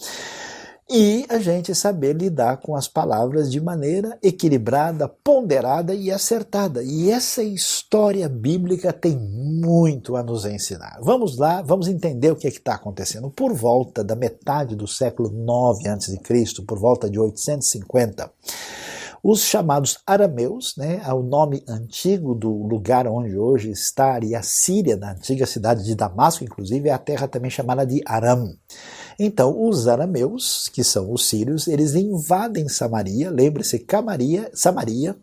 e 0.89 1.25
a 1.27 1.37
gente 1.37 1.75
saber 1.75 2.15
lidar 2.15 2.57
com 2.57 2.75
as 2.75 2.87
palavras 2.87 3.51
de 3.51 3.59
maneira 3.59 4.17
equilibrada, 4.23 5.07
ponderada 5.07 5.93
e 5.93 6.09
acertada. 6.09 6.81
E 6.81 7.11
essa 7.11 7.43
história 7.43 8.29
bíblica 8.29 8.93
tem 8.93 9.17
muito 9.17 10.15
a 10.15 10.23
nos 10.23 10.45
ensinar. 10.45 10.99
Vamos 11.01 11.37
lá, 11.37 11.61
vamos 11.61 11.87
entender 11.87 12.31
o 12.31 12.35
que 12.35 12.47
é 12.47 12.49
está 12.49 12.75
acontecendo. 12.75 13.29
Por 13.29 13.53
volta 13.53 14.03
da 14.03 14.15
metade 14.15 14.75
do 14.75 14.87
século 14.87 15.29
9 15.29 15.89
a.C., 15.89 16.19
por 16.65 16.79
volta 16.79 17.09
de 17.09 17.19
850, 17.19 18.31
os 19.23 19.41
chamados 19.41 19.99
arameus, 20.05 20.75
né, 20.77 21.01
é 21.05 21.13
o 21.13 21.21
nome 21.21 21.63
antigo 21.67 22.33
do 22.33 22.49
lugar 22.49 23.07
onde 23.07 23.37
hoje 23.37 23.71
está 23.71 24.17
a 24.17 24.41
Síria, 24.41 24.95
na 24.95 25.11
antiga 25.11 25.45
cidade 25.45 25.83
de 25.83 25.95
Damasco, 25.95 26.43
inclusive, 26.43 26.87
é 26.87 26.93
a 26.93 26.97
terra 26.97 27.27
também 27.27 27.51
chamada 27.51 27.85
de 27.85 28.01
Aram. 28.05 28.53
Então, 29.19 29.67
os 29.67 29.87
arameus, 29.87 30.69
que 30.69 30.83
são 30.83 31.11
os 31.11 31.27
sírios, 31.27 31.67
eles 31.67 31.95
invadem 31.95 32.69
Samaria, 32.69 33.31
lembre-se, 33.31 33.85
Samaria 34.53 35.17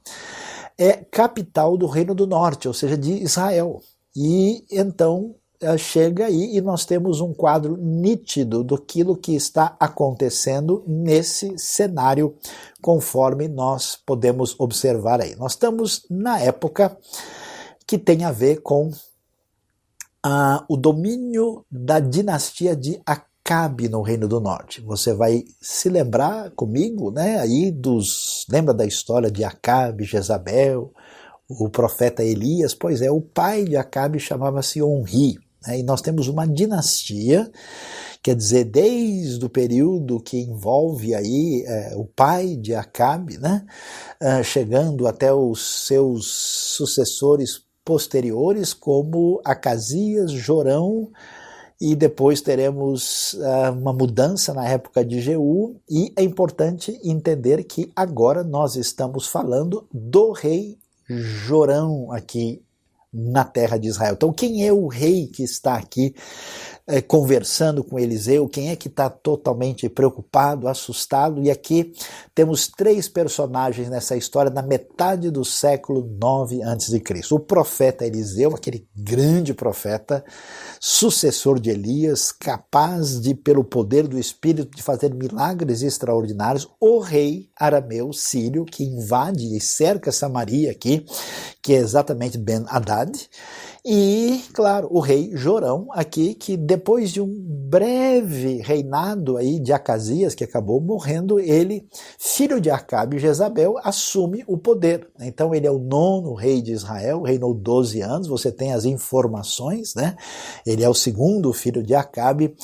é 0.76 0.92
capital 0.94 1.76
do 1.76 1.86
Reino 1.86 2.14
do 2.14 2.26
Norte, 2.26 2.66
ou 2.66 2.74
seja, 2.74 2.96
de 2.96 3.12
Israel. 3.22 3.80
E 4.16 4.64
então 4.70 5.34
eh, 5.60 5.78
chega 5.78 6.26
aí 6.26 6.56
e 6.56 6.60
nós 6.60 6.84
temos 6.84 7.20
um 7.20 7.32
quadro 7.32 7.76
nítido 7.76 8.64
do 8.64 8.76
que 9.16 9.34
está 9.34 9.76
acontecendo 9.78 10.84
nesse 10.86 11.56
cenário, 11.58 12.34
conforme 12.82 13.46
nós 13.48 13.96
podemos 14.04 14.58
observar 14.58 15.20
aí. 15.20 15.36
Nós 15.36 15.52
estamos 15.52 16.04
na 16.10 16.40
época 16.40 16.96
que 17.86 17.98
tem 17.98 18.24
a 18.24 18.32
ver 18.32 18.62
com 18.62 18.90
ah, 20.22 20.64
o 20.68 20.76
domínio 20.76 21.64
da 21.70 22.00
dinastia 22.00 22.74
de 22.74 23.00
Acabe 23.46 23.90
no 23.90 24.00
Reino 24.00 24.26
do 24.26 24.40
Norte. 24.40 24.80
Você 24.80 25.12
vai 25.12 25.44
se 25.60 25.90
lembrar 25.90 26.50
comigo, 26.52 27.10
né, 27.10 27.38
aí 27.38 27.70
dos, 27.70 28.46
lembra 28.48 28.72
da 28.72 28.86
história 28.86 29.30
de 29.30 29.44
Acabe, 29.44 30.04
Jezabel, 30.04 30.90
o 31.46 31.68
profeta 31.68 32.24
Elias? 32.24 32.74
Pois 32.74 33.02
é, 33.02 33.10
o 33.10 33.20
pai 33.20 33.64
de 33.64 33.76
Acabe 33.76 34.18
chamava-se 34.18 34.82
Onri, 34.82 35.38
né, 35.66 35.78
e 35.78 35.82
nós 35.82 36.00
temos 36.00 36.26
uma 36.26 36.46
dinastia, 36.46 37.52
quer 38.22 38.34
dizer, 38.34 38.64
desde 38.64 39.44
o 39.44 39.50
período 39.50 40.20
que 40.20 40.38
envolve 40.38 41.14
aí 41.14 41.64
é, 41.66 41.92
o 41.96 42.06
pai 42.06 42.56
de 42.56 42.74
Acabe, 42.74 43.36
né, 43.36 43.66
é, 44.20 44.42
chegando 44.42 45.06
até 45.06 45.34
os 45.34 45.86
seus 45.86 46.26
sucessores 46.78 47.62
posteriores, 47.84 48.72
como 48.72 49.42
Acasias, 49.44 50.32
Jorão, 50.32 51.10
e 51.84 51.94
depois 51.94 52.40
teremos 52.40 53.34
uh, 53.34 53.70
uma 53.72 53.92
mudança 53.92 54.54
na 54.54 54.66
época 54.66 55.04
de 55.04 55.20
Jeú, 55.20 55.76
e 55.86 56.14
é 56.16 56.22
importante 56.22 56.98
entender 57.04 57.62
que 57.64 57.92
agora 57.94 58.42
nós 58.42 58.74
estamos 58.74 59.26
falando 59.26 59.86
do 59.92 60.32
rei 60.32 60.78
Jorão 61.06 62.10
aqui 62.10 62.62
na 63.12 63.44
terra 63.44 63.76
de 63.76 63.88
Israel. 63.88 64.14
Então, 64.14 64.32
quem 64.32 64.66
é 64.66 64.72
o 64.72 64.86
rei 64.86 65.26
que 65.26 65.42
está 65.42 65.74
aqui 65.74 66.14
é, 66.86 67.00
conversando 67.00 67.82
com 67.82 67.98
Eliseu, 67.98 68.46
quem 68.46 68.68
é 68.68 68.76
que 68.76 68.88
está 68.88 69.08
totalmente 69.08 69.88
preocupado, 69.88 70.68
assustado. 70.68 71.42
E 71.42 71.50
aqui 71.50 71.94
temos 72.34 72.68
três 72.68 73.08
personagens 73.08 73.88
nessa 73.88 74.14
história 74.16 74.50
na 74.50 74.60
metade 74.60 75.30
do 75.30 75.44
século 75.44 76.06
9 76.20 76.62
a.C. 76.62 77.02
O 77.30 77.38
profeta 77.38 78.04
Eliseu, 78.04 78.54
aquele 78.54 78.86
grande 78.94 79.54
profeta, 79.54 80.22
sucessor 80.78 81.58
de 81.58 81.70
Elias, 81.70 82.30
capaz 82.30 83.18
de, 83.18 83.34
pelo 83.34 83.64
poder 83.64 84.06
do 84.06 84.18
Espírito, 84.18 84.76
de 84.76 84.82
fazer 84.82 85.14
milagres 85.14 85.80
extraordinários. 85.80 86.68
O 86.78 86.98
rei 86.98 87.48
arameu 87.58 88.12
sírio, 88.12 88.66
que 88.66 88.84
invade 88.84 89.56
e 89.56 89.60
cerca 89.60 90.12
Samaria 90.12 90.70
aqui, 90.70 91.06
que 91.62 91.72
é 91.72 91.78
exatamente 91.78 92.36
Ben 92.36 92.64
Haddad. 92.68 93.30
E, 93.86 94.42
claro, 94.54 94.88
o 94.90 94.98
rei 94.98 95.32
Jorão 95.34 95.88
aqui, 95.90 96.34
que 96.34 96.56
depois 96.56 97.12
de 97.12 97.20
um 97.20 97.28
breve 97.68 98.62
reinado 98.62 99.36
aí 99.36 99.60
de 99.60 99.74
Acasias, 99.74 100.34
que 100.34 100.42
acabou 100.42 100.80
morrendo, 100.80 101.38
ele, 101.38 101.86
filho 102.18 102.62
de 102.62 102.70
Acabe 102.70 103.18
e 103.18 103.20
Jezabel, 103.20 103.74
assume 103.84 104.42
o 104.46 104.56
poder. 104.56 105.06
Então 105.20 105.54
ele 105.54 105.66
é 105.66 105.70
o 105.70 105.78
nono 105.78 106.32
rei 106.32 106.62
de 106.62 106.72
Israel, 106.72 107.20
reinou 107.20 107.52
12 107.52 108.00
anos, 108.00 108.26
você 108.26 108.50
tem 108.50 108.72
as 108.72 108.86
informações, 108.86 109.94
né? 109.94 110.16
Ele 110.64 110.82
é 110.82 110.88
o 110.88 110.94
segundo 110.94 111.52
filho 111.52 111.82
de 111.82 111.94
Acabe 111.94 112.56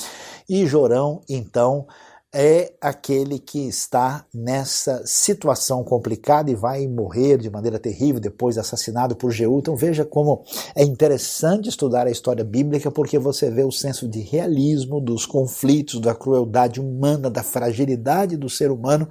e 0.49 0.65
Jorão, 0.65 1.21
então, 1.29 1.85
é 2.33 2.71
aquele 2.79 3.37
que 3.39 3.67
está 3.67 4.25
nessa 4.33 5.05
situação 5.05 5.83
complicada 5.83 6.49
e 6.49 6.55
vai 6.55 6.87
morrer 6.87 7.37
de 7.37 7.49
maneira 7.49 7.77
terrível 7.77 8.21
depois 8.21 8.57
assassinado 8.57 9.17
por 9.17 9.31
Jeú. 9.31 9.59
Então 9.59 9.75
veja 9.75 10.05
como 10.05 10.43
é 10.73 10.83
interessante 10.83 11.67
estudar 11.67 12.07
a 12.07 12.11
história 12.11 12.43
bíblica 12.43 12.89
porque 12.89 13.19
você 13.19 13.51
vê 13.51 13.63
o 13.63 13.71
senso 13.71 14.07
de 14.07 14.21
realismo 14.21 15.01
dos 15.01 15.25
conflitos, 15.25 15.99
da 15.99 16.15
crueldade 16.15 16.79
humana, 16.79 17.29
da 17.29 17.43
fragilidade 17.43 18.37
do 18.37 18.49
ser 18.49 18.71
humano 18.71 19.09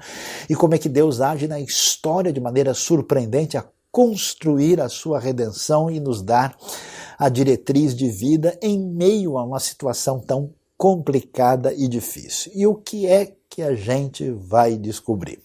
e 0.48 0.54
como 0.54 0.74
é 0.74 0.78
que 0.78 0.88
Deus 0.88 1.20
age 1.20 1.46
na 1.46 1.60
história 1.60 2.32
de 2.32 2.40
maneira 2.40 2.72
surpreendente 2.72 3.58
a 3.58 3.64
construir 3.92 4.80
a 4.80 4.88
sua 4.88 5.18
redenção 5.18 5.90
e 5.90 6.00
nos 6.00 6.22
dar 6.22 6.56
a 7.18 7.28
diretriz 7.28 7.94
de 7.94 8.08
vida 8.08 8.56
em 8.62 8.78
meio 8.78 9.36
a 9.36 9.44
uma 9.44 9.60
situação 9.60 10.18
tão 10.20 10.54
complicada 10.80 11.74
e 11.74 11.86
difícil. 11.86 12.50
E 12.54 12.66
o 12.66 12.74
que 12.74 13.06
é 13.06 13.36
que 13.50 13.60
a 13.60 13.74
gente 13.74 14.30
vai 14.30 14.78
descobrir? 14.78 15.38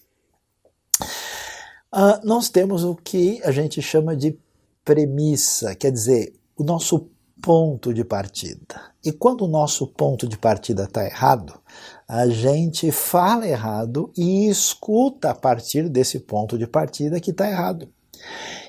Uh, 1.93 2.23
nós 2.23 2.47
temos 2.47 2.85
o 2.85 2.95
que 2.95 3.41
a 3.43 3.51
gente 3.51 3.81
chama 3.81 4.15
de 4.15 4.39
premissa, 4.85 5.75
quer 5.75 5.91
dizer, 5.91 6.33
o 6.55 6.63
nosso 6.63 7.09
ponto 7.41 7.93
de 7.93 8.05
partida. 8.05 8.93
E 9.03 9.11
quando 9.11 9.41
o 9.41 9.47
nosso 9.49 9.87
ponto 9.87 10.25
de 10.25 10.37
partida 10.37 10.85
está 10.85 11.03
errado, 11.03 11.59
a 12.07 12.29
gente 12.29 12.89
fala 12.89 13.45
errado 13.45 14.13
e 14.17 14.47
escuta 14.47 15.31
a 15.31 15.35
partir 15.35 15.89
desse 15.89 16.21
ponto 16.21 16.57
de 16.57 16.65
partida 16.65 17.19
que 17.19 17.31
está 17.31 17.45
errado. 17.45 17.89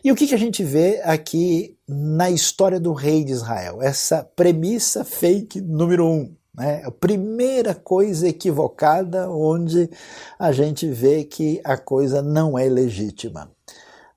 E 0.03 0.11
o 0.11 0.17
que, 0.17 0.27
que 0.27 0.35
a 0.35 0.39
gente 0.39 0.65
vê 0.65 1.01
aqui 1.05 1.79
na 1.87 2.29
história 2.29 2.81
do 2.81 2.93
rei 2.93 3.23
de 3.23 3.31
Israel? 3.31 3.81
Essa 3.81 4.25
premissa 4.35 5.05
fake 5.05 5.61
número 5.61 6.05
um. 6.05 6.35
Né? 6.57 6.83
A 6.85 6.91
primeira 6.91 7.75
coisa 7.75 8.29
equivocada 8.29 9.31
onde 9.31 9.91
a 10.39 10.53
gente 10.53 10.89
vê 10.89 11.25
que 11.25 11.61
a 11.65 11.77
coisa 11.77 12.23
não 12.23 12.59
é 12.59 12.65
legítima. 12.65 13.51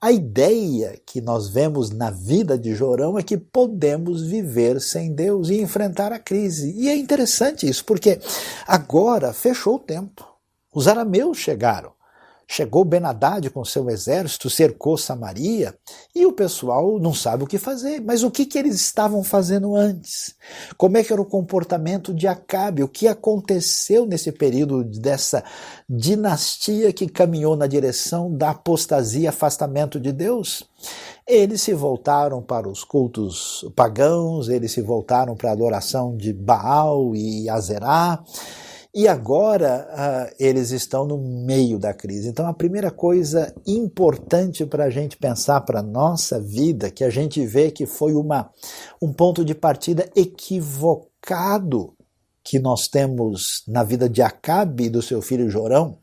A 0.02 0.14
ideia 0.14 0.98
que 1.06 1.20
nós 1.20 1.50
vemos 1.50 1.90
na 1.90 2.10
vida 2.10 2.58
de 2.58 2.74
Jorão 2.74 3.20
é 3.20 3.24
que 3.24 3.38
podemos 3.38 4.22
viver 4.22 4.80
sem 4.80 5.14
Deus 5.14 5.50
e 5.50 5.60
enfrentar 5.60 6.14
a 6.14 6.20
crise. 6.20 6.74
E 6.78 6.88
é 6.88 6.96
interessante 6.96 7.68
isso, 7.68 7.84
porque 7.84 8.18
agora 8.66 9.34
fechou 9.34 9.76
o 9.76 9.80
tempo. 9.80 10.26
Os 10.74 10.88
arameus 10.88 11.38
chegaram. 11.38 11.99
Chegou 12.52 12.84
Benadad 12.84 13.48
com 13.52 13.64
seu 13.64 13.92
exército, 13.92 14.50
cercou 14.50 14.98
Samaria 14.98 15.76
e 16.16 16.26
o 16.26 16.34
pessoal 16.34 16.98
não 16.98 17.14
sabe 17.14 17.44
o 17.44 17.48
que 17.48 17.60
fazer. 17.60 18.02
Mas 18.02 18.24
o 18.24 18.32
que, 18.32 18.44
que 18.44 18.58
eles 18.58 18.74
estavam 18.74 19.24
fazendo 19.24 19.76
antes? 19.76 20.34
Como 20.76 20.98
é 20.98 21.04
que 21.04 21.14
era 21.14 21.22
o 21.22 21.26
comportamento 21.26 22.12
de 22.12 22.28
Acabe? 22.28 22.82
O 22.82 22.88
que 22.88 23.08
aconteceu 23.08 24.04
nesse 24.04 24.32
período 24.32 24.84
dessa 24.84 25.44
dinastia 25.88 26.92
que 26.92 27.08
caminhou 27.08 27.56
na 27.56 27.68
direção 27.68 28.36
da 28.36 28.50
apostasia 28.50 29.30
afastamento 29.30 30.00
de 30.00 30.12
Deus? 30.12 30.64
Eles 31.28 31.62
se 31.62 31.76
voltaram 31.76 32.42
para 32.42 32.68
os 32.68 32.84
cultos 32.84 33.64
pagãos, 33.76 34.50
eles 34.50 34.72
se 34.72 34.82
voltaram 34.82 35.36
para 35.36 35.52
a 35.52 35.54
adoração 35.54 36.18
de 36.18 36.34
Baal 36.34 37.16
e 37.16 37.48
Azerá 37.48 38.24
e 38.94 39.08
agora 39.08 39.88
uh, 39.92 40.36
eles 40.40 40.72
estão 40.72 41.06
no 41.06 41.18
meio 41.18 41.78
da 41.78 41.94
crise. 41.94 42.28
Então, 42.28 42.48
a 42.48 42.54
primeira 42.54 42.90
coisa 42.90 43.54
importante 43.66 44.66
para 44.66 44.86
a 44.86 44.90
gente 44.90 45.16
pensar 45.16 45.62
para 45.62 45.80
a 45.80 45.84
nossa 45.84 46.40
vida, 46.40 46.90
que 46.90 47.04
a 47.04 47.10
gente 47.10 47.46
vê 47.46 47.70
que 47.70 47.86
foi 47.86 48.14
uma, 48.14 48.50
um 49.02 49.14
ponto 49.14 49.46
de 49.46 49.54
partida 49.54 50.10
equivocado 50.16 51.94
que 52.44 52.58
nós 52.58 52.88
temos 52.88 53.64
na 53.68 53.84
vida 53.84 54.10
de 54.10 54.24
Acabe 54.24 54.86
e 54.86 54.90
do 54.90 55.04
seu 55.04 55.22
filho 55.22 55.52
Jorão, 55.52 56.00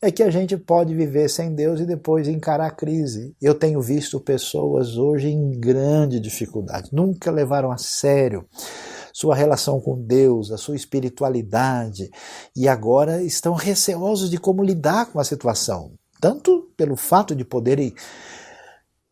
é 0.00 0.10
que 0.10 0.22
a 0.22 0.30
gente 0.30 0.56
pode 0.56 0.94
viver 0.94 1.28
sem 1.28 1.54
Deus 1.54 1.80
e 1.80 1.86
depois 1.86 2.26
encarar 2.26 2.66
a 2.66 2.70
crise. 2.70 3.34
Eu 3.40 3.54
tenho 3.54 3.82
visto 3.82 4.18
pessoas 4.18 4.96
hoje 4.96 5.28
em 5.28 5.58
grande 5.60 6.18
dificuldade, 6.18 6.88
nunca 6.92 7.30
levaram 7.30 7.70
a 7.70 7.76
sério 7.76 8.46
sua 9.14 9.36
relação 9.36 9.80
com 9.80 10.02
Deus, 10.02 10.50
a 10.50 10.58
sua 10.58 10.74
espiritualidade, 10.74 12.10
e 12.56 12.66
agora 12.66 13.22
estão 13.22 13.54
receosos 13.54 14.28
de 14.28 14.38
como 14.38 14.60
lidar 14.60 15.06
com 15.06 15.20
a 15.20 15.24
situação, 15.24 15.92
tanto 16.20 16.68
pelo 16.76 16.96
fato 16.96 17.32
de 17.32 17.44
poderem 17.44 17.94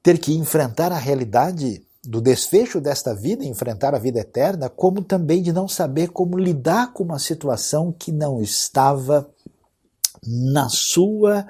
ter 0.02 0.18
que 0.18 0.34
enfrentar 0.34 0.90
a 0.90 0.98
realidade 0.98 1.86
do 2.02 2.20
desfecho 2.20 2.80
desta 2.80 3.14
vida, 3.14 3.44
enfrentar 3.44 3.94
a 3.94 3.98
vida 3.98 4.18
eterna, 4.18 4.68
como 4.68 5.04
também 5.04 5.40
de 5.40 5.52
não 5.52 5.68
saber 5.68 6.08
como 6.08 6.36
lidar 6.36 6.92
com 6.92 7.04
uma 7.04 7.20
situação 7.20 7.92
que 7.92 8.10
não 8.10 8.42
estava 8.42 9.30
na 10.26 10.68
sua 10.68 11.46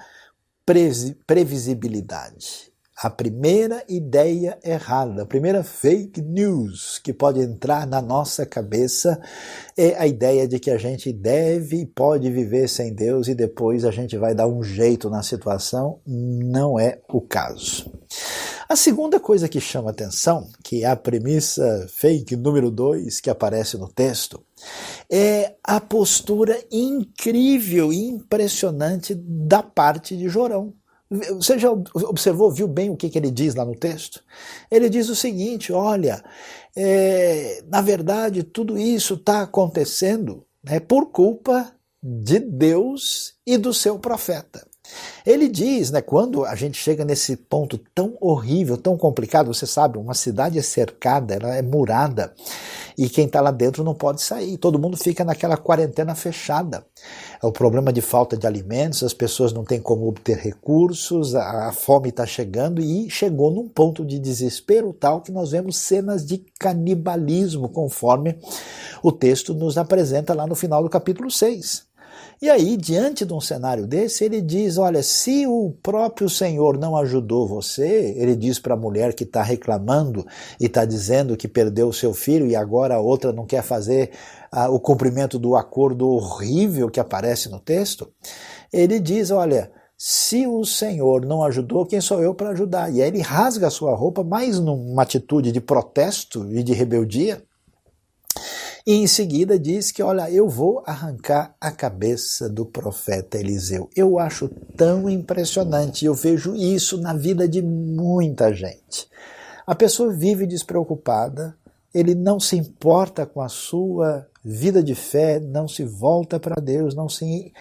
previsibilidade. 1.26 2.71
A 3.02 3.10
primeira 3.10 3.82
ideia 3.88 4.56
errada, 4.62 5.24
a 5.24 5.26
primeira 5.26 5.64
fake 5.64 6.22
news 6.22 7.00
que 7.02 7.12
pode 7.12 7.40
entrar 7.40 7.84
na 7.84 8.00
nossa 8.00 8.46
cabeça 8.46 9.20
é 9.76 9.96
a 9.98 10.06
ideia 10.06 10.46
de 10.46 10.60
que 10.60 10.70
a 10.70 10.78
gente 10.78 11.12
deve 11.12 11.78
e 11.78 11.86
pode 11.86 12.30
viver 12.30 12.68
sem 12.68 12.94
Deus 12.94 13.26
e 13.26 13.34
depois 13.34 13.84
a 13.84 13.90
gente 13.90 14.16
vai 14.16 14.36
dar 14.36 14.46
um 14.46 14.62
jeito 14.62 15.10
na 15.10 15.20
situação. 15.20 15.98
Não 16.06 16.78
é 16.78 17.00
o 17.08 17.20
caso. 17.20 17.92
A 18.68 18.76
segunda 18.76 19.18
coisa 19.18 19.48
que 19.48 19.60
chama 19.60 19.90
atenção, 19.90 20.48
que 20.62 20.84
é 20.84 20.86
a 20.86 20.94
premissa 20.94 21.88
fake 21.90 22.36
número 22.36 22.70
2 22.70 23.20
que 23.20 23.28
aparece 23.28 23.76
no 23.76 23.88
texto, 23.88 24.40
é 25.10 25.56
a 25.64 25.80
postura 25.80 26.56
incrível 26.70 27.92
e 27.92 28.06
impressionante 28.06 29.12
da 29.12 29.60
parte 29.60 30.16
de 30.16 30.28
Jorão. 30.28 30.72
Você 31.34 31.58
já 31.58 31.70
observou, 31.70 32.50
viu 32.50 32.66
bem 32.66 32.90
o 32.90 32.96
que, 32.96 33.10
que 33.10 33.18
ele 33.18 33.30
diz 33.30 33.54
lá 33.54 33.64
no 33.64 33.74
texto? 33.74 34.22
Ele 34.70 34.88
diz 34.88 35.08
o 35.08 35.16
seguinte: 35.16 35.72
olha, 35.72 36.22
é, 36.76 37.62
na 37.68 37.80
verdade, 37.80 38.42
tudo 38.42 38.78
isso 38.78 39.14
está 39.14 39.42
acontecendo 39.42 40.44
né, 40.64 40.80
por 40.80 41.10
culpa 41.10 41.72
de 42.02 42.38
Deus 42.38 43.34
e 43.46 43.56
do 43.56 43.74
seu 43.74 43.98
profeta. 43.98 44.66
Ele 45.24 45.48
diz, 45.48 45.90
né, 45.90 46.02
quando 46.02 46.44
a 46.44 46.54
gente 46.54 46.76
chega 46.76 47.04
nesse 47.04 47.36
ponto 47.36 47.78
tão 47.94 48.16
horrível, 48.20 48.76
tão 48.76 48.96
complicado, 48.96 49.52
você 49.52 49.66
sabe, 49.66 49.96
uma 49.96 50.14
cidade 50.14 50.58
é 50.58 50.62
cercada, 50.62 51.34
ela 51.34 51.54
é 51.54 51.62
murada, 51.62 52.34
e 52.98 53.08
quem 53.08 53.26
está 53.26 53.40
lá 53.40 53.50
dentro 53.50 53.84
não 53.84 53.94
pode 53.94 54.20
sair, 54.20 54.58
todo 54.58 54.78
mundo 54.78 54.96
fica 54.96 55.24
naquela 55.24 55.56
quarentena 55.56 56.14
fechada. 56.14 56.84
É 57.42 57.46
o 57.46 57.50
problema 57.50 57.92
de 57.92 58.00
falta 58.00 58.36
de 58.36 58.46
alimentos, 58.46 59.02
as 59.02 59.12
pessoas 59.12 59.52
não 59.52 59.64
têm 59.64 59.80
como 59.80 60.06
obter 60.06 60.36
recursos, 60.36 61.34
a, 61.34 61.68
a 61.68 61.72
fome 61.72 62.10
está 62.10 62.24
chegando 62.24 62.80
e 62.80 63.10
chegou 63.10 63.50
num 63.50 63.68
ponto 63.68 64.04
de 64.04 64.20
desespero 64.20 64.92
tal 64.92 65.20
que 65.20 65.32
nós 65.32 65.50
vemos 65.50 65.76
cenas 65.76 66.24
de 66.24 66.38
canibalismo, 66.60 67.68
conforme 67.68 68.38
o 69.02 69.10
texto 69.10 69.54
nos 69.54 69.76
apresenta 69.76 70.32
lá 70.32 70.46
no 70.46 70.54
final 70.54 70.84
do 70.84 70.88
capítulo 70.88 71.32
6. 71.32 71.91
E 72.42 72.50
aí, 72.50 72.76
diante 72.76 73.24
de 73.24 73.32
um 73.32 73.40
cenário 73.40 73.86
desse, 73.86 74.24
ele 74.24 74.40
diz: 74.42 74.76
Olha, 74.76 75.00
se 75.00 75.46
o 75.46 75.76
próprio 75.80 76.28
Senhor 76.28 76.76
não 76.76 76.96
ajudou 76.96 77.46
você, 77.46 78.16
ele 78.16 78.34
diz 78.34 78.58
para 78.58 78.74
a 78.74 78.76
mulher 78.76 79.14
que 79.14 79.22
está 79.22 79.44
reclamando 79.44 80.26
e 80.58 80.66
está 80.66 80.84
dizendo 80.84 81.36
que 81.36 81.46
perdeu 81.46 81.86
o 81.86 81.92
seu 81.92 82.12
filho 82.12 82.48
e 82.48 82.56
agora 82.56 82.96
a 82.96 83.00
outra 83.00 83.32
não 83.32 83.46
quer 83.46 83.62
fazer 83.62 84.10
ah, 84.50 84.68
o 84.68 84.80
cumprimento 84.80 85.38
do 85.38 85.54
acordo 85.54 86.08
horrível 86.08 86.90
que 86.90 86.98
aparece 86.98 87.48
no 87.48 87.60
texto, 87.60 88.12
ele 88.72 88.98
diz: 88.98 89.30
Olha. 89.30 89.70
Se 90.04 90.48
o 90.48 90.64
Senhor 90.64 91.24
não 91.24 91.44
ajudou, 91.44 91.86
quem 91.86 92.00
sou 92.00 92.20
eu 92.20 92.34
para 92.34 92.50
ajudar? 92.50 92.92
E 92.92 93.00
aí 93.00 93.06
ele 93.06 93.20
rasga 93.20 93.68
a 93.68 93.70
sua 93.70 93.94
roupa, 93.94 94.24
mais 94.24 94.58
numa 94.58 95.04
atitude 95.04 95.52
de 95.52 95.60
protesto 95.60 96.44
e 96.50 96.60
de 96.64 96.72
rebeldia, 96.72 97.40
e 98.86 98.94
em 98.94 99.06
seguida 99.06 99.58
diz 99.58 99.92
que, 99.92 100.02
olha, 100.02 100.30
eu 100.30 100.48
vou 100.48 100.82
arrancar 100.84 101.54
a 101.60 101.70
cabeça 101.70 102.48
do 102.48 102.66
profeta 102.66 103.38
Eliseu. 103.38 103.88
Eu 103.94 104.18
acho 104.18 104.48
tão 104.76 105.08
impressionante, 105.08 106.04
eu 106.04 106.14
vejo 106.14 106.54
isso 106.56 106.98
na 107.00 107.14
vida 107.14 107.48
de 107.48 107.62
muita 107.62 108.52
gente. 108.52 109.08
A 109.64 109.74
pessoa 109.74 110.12
vive 110.12 110.46
despreocupada, 110.46 111.56
ele 111.94 112.14
não 112.14 112.40
se 112.40 112.56
importa 112.56 113.24
com 113.24 113.40
a 113.40 113.48
sua 113.48 114.26
vida 114.44 114.82
de 114.82 114.94
fé, 114.94 115.38
não 115.38 115.68
se 115.68 115.84
volta 115.84 116.40
para 116.40 116.60
Deus, 116.60 116.94
não 116.94 117.08
se 117.08 117.52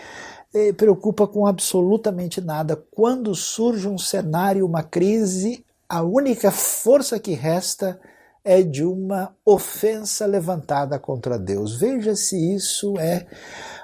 eh, 0.53 0.73
preocupa 0.73 1.27
com 1.27 1.45
absolutamente 1.45 2.41
nada. 2.41 2.81
Quando 2.91 3.35
surge 3.35 3.87
um 3.87 3.97
cenário, 3.97 4.65
uma 4.65 4.81
crise, 4.81 5.63
a 5.87 6.01
única 6.01 6.49
força 6.49 7.19
que 7.19 7.33
resta 7.33 7.99
é 8.43 8.61
de 8.61 8.83
uma 8.83 9.35
ofensa 9.45 10.25
levantada 10.25 10.97
contra 10.97 11.37
Deus. 11.37 11.75
Veja 11.79 12.15
se 12.15 12.55
isso 12.55 12.97
é 12.99 13.27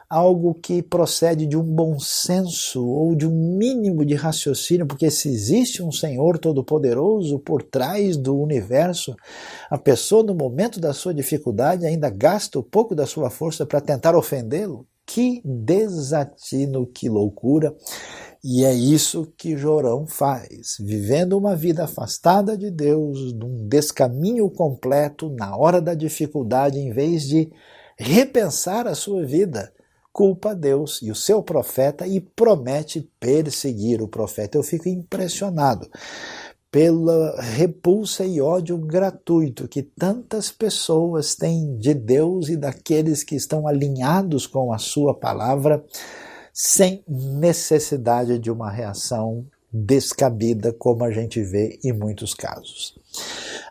algo 0.09 0.53
que 0.53 0.81
procede 0.81 1.45
de 1.45 1.57
um 1.57 1.63
bom 1.63 1.99
senso 1.99 2.85
ou 2.85 3.13
de 3.13 3.27
um 3.27 3.57
mínimo 3.57 4.05
de 4.05 4.15
raciocínio, 4.15 4.85
porque 4.85 5.11
se 5.11 5.27
existe 5.29 5.83
um 5.83 5.91
Senhor 5.91 6.37
Todo-Poderoso 6.39 7.39
por 7.39 7.61
trás 7.61 8.15
do 8.15 8.39
universo, 8.39 9.15
a 9.69 9.77
pessoa 9.77 10.23
no 10.23 10.33
momento 10.33 10.79
da 10.79 10.93
sua 10.93 11.13
dificuldade 11.13 11.85
ainda 11.85 12.09
gasta 12.09 12.57
um 12.59 12.63
pouco 12.63 12.95
da 12.95 13.05
sua 13.05 13.29
força 13.29 13.65
para 13.65 13.81
tentar 13.81 14.15
ofendê-lo. 14.15 14.87
Que 15.05 15.41
desatino, 15.45 16.85
que 16.85 17.07
loucura! 17.07 17.73
E 18.43 18.63
é 18.63 18.73
isso 18.73 19.33
que 19.37 19.57
Jorão 19.57 20.05
faz, 20.07 20.77
vivendo 20.79 21.37
uma 21.37 21.55
vida 21.55 21.83
afastada 21.83 22.57
de 22.57 22.69
Deus, 22.69 23.33
num 23.33 23.67
descaminho 23.67 24.49
completo, 24.49 25.29
na 25.29 25.55
hora 25.57 25.81
da 25.81 25.93
dificuldade, 25.93 26.79
em 26.79 26.91
vez 26.91 27.23
de 27.23 27.51
repensar 27.97 28.87
a 28.87 28.93
sua 28.93 29.25
vida, 29.25 29.73
culpa 30.13 30.55
Deus 30.55 31.01
e 31.01 31.11
o 31.11 31.15
seu 31.15 31.43
profeta 31.43 32.07
e 32.07 32.19
promete 32.19 33.09
perseguir 33.19 34.01
o 34.01 34.07
profeta. 34.07 34.57
Eu 34.57 34.63
fico 34.63 34.87
impressionado 34.87 35.89
pela 36.71 37.41
repulsa 37.41 38.25
e 38.25 38.41
ódio 38.41 38.77
gratuito 38.77 39.67
que 39.67 39.81
tantas 39.81 40.51
pessoas 40.51 41.35
têm 41.35 41.77
de 41.77 41.93
Deus 41.93 42.49
e 42.49 42.57
daqueles 42.57 43.23
que 43.23 43.35
estão 43.35 43.67
alinhados 43.67 44.45
com 44.45 44.73
a 44.73 44.77
sua 44.77 45.13
palavra 45.13 45.83
sem 46.59 47.03
necessidade 47.07 48.39
de 48.39 48.49
uma 48.49 48.71
reação 48.71 49.45
descabida, 49.71 50.73
como 50.73 51.03
a 51.03 51.11
gente 51.11 51.39
vê 51.43 51.77
em 51.83 51.93
muitos 51.93 52.33
casos. 52.33 52.97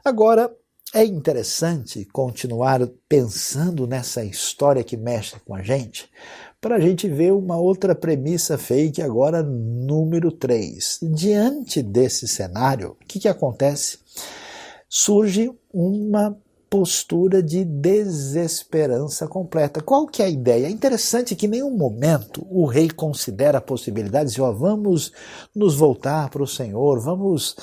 Agora, 0.04 0.54
é 0.94 1.04
interessante 1.04 2.04
continuar 2.04 2.86
pensando 3.08 3.88
nessa 3.88 4.22
história 4.22 4.84
que 4.84 4.96
mexe 4.96 5.34
com 5.40 5.52
a 5.52 5.64
gente, 5.64 6.08
para 6.60 6.76
a 6.76 6.80
gente 6.80 7.08
ver 7.08 7.32
uma 7.32 7.56
outra 7.56 7.92
premissa 7.92 8.56
fake 8.56 9.02
agora, 9.02 9.42
número 9.42 10.30
3. 10.30 11.00
Diante 11.12 11.82
desse 11.82 12.28
cenário, 12.28 12.90
o 13.02 13.04
que, 13.04 13.18
que 13.18 13.28
acontece? 13.28 13.98
Surge 14.88 15.50
uma 15.74 16.38
postura 16.68 17.42
de 17.42 17.64
desesperança 17.64 19.26
completa. 19.28 19.80
Qual 19.80 20.06
que 20.06 20.22
é 20.22 20.26
a 20.26 20.30
ideia? 20.30 20.66
É 20.66 20.70
interessante 20.70 21.36
que 21.36 21.46
em 21.46 21.50
nenhum 21.50 21.76
momento 21.76 22.46
o 22.50 22.66
rei 22.66 22.90
considera 22.90 23.58
a 23.58 23.62
possibilidade 23.62 24.32
de, 24.32 24.42
ó, 24.42 24.50
vamos 24.52 25.12
nos 25.54 25.76
voltar 25.76 26.28
para 26.28 26.42
o 26.42 26.46
Senhor, 26.46 27.00
vamos 27.00 27.56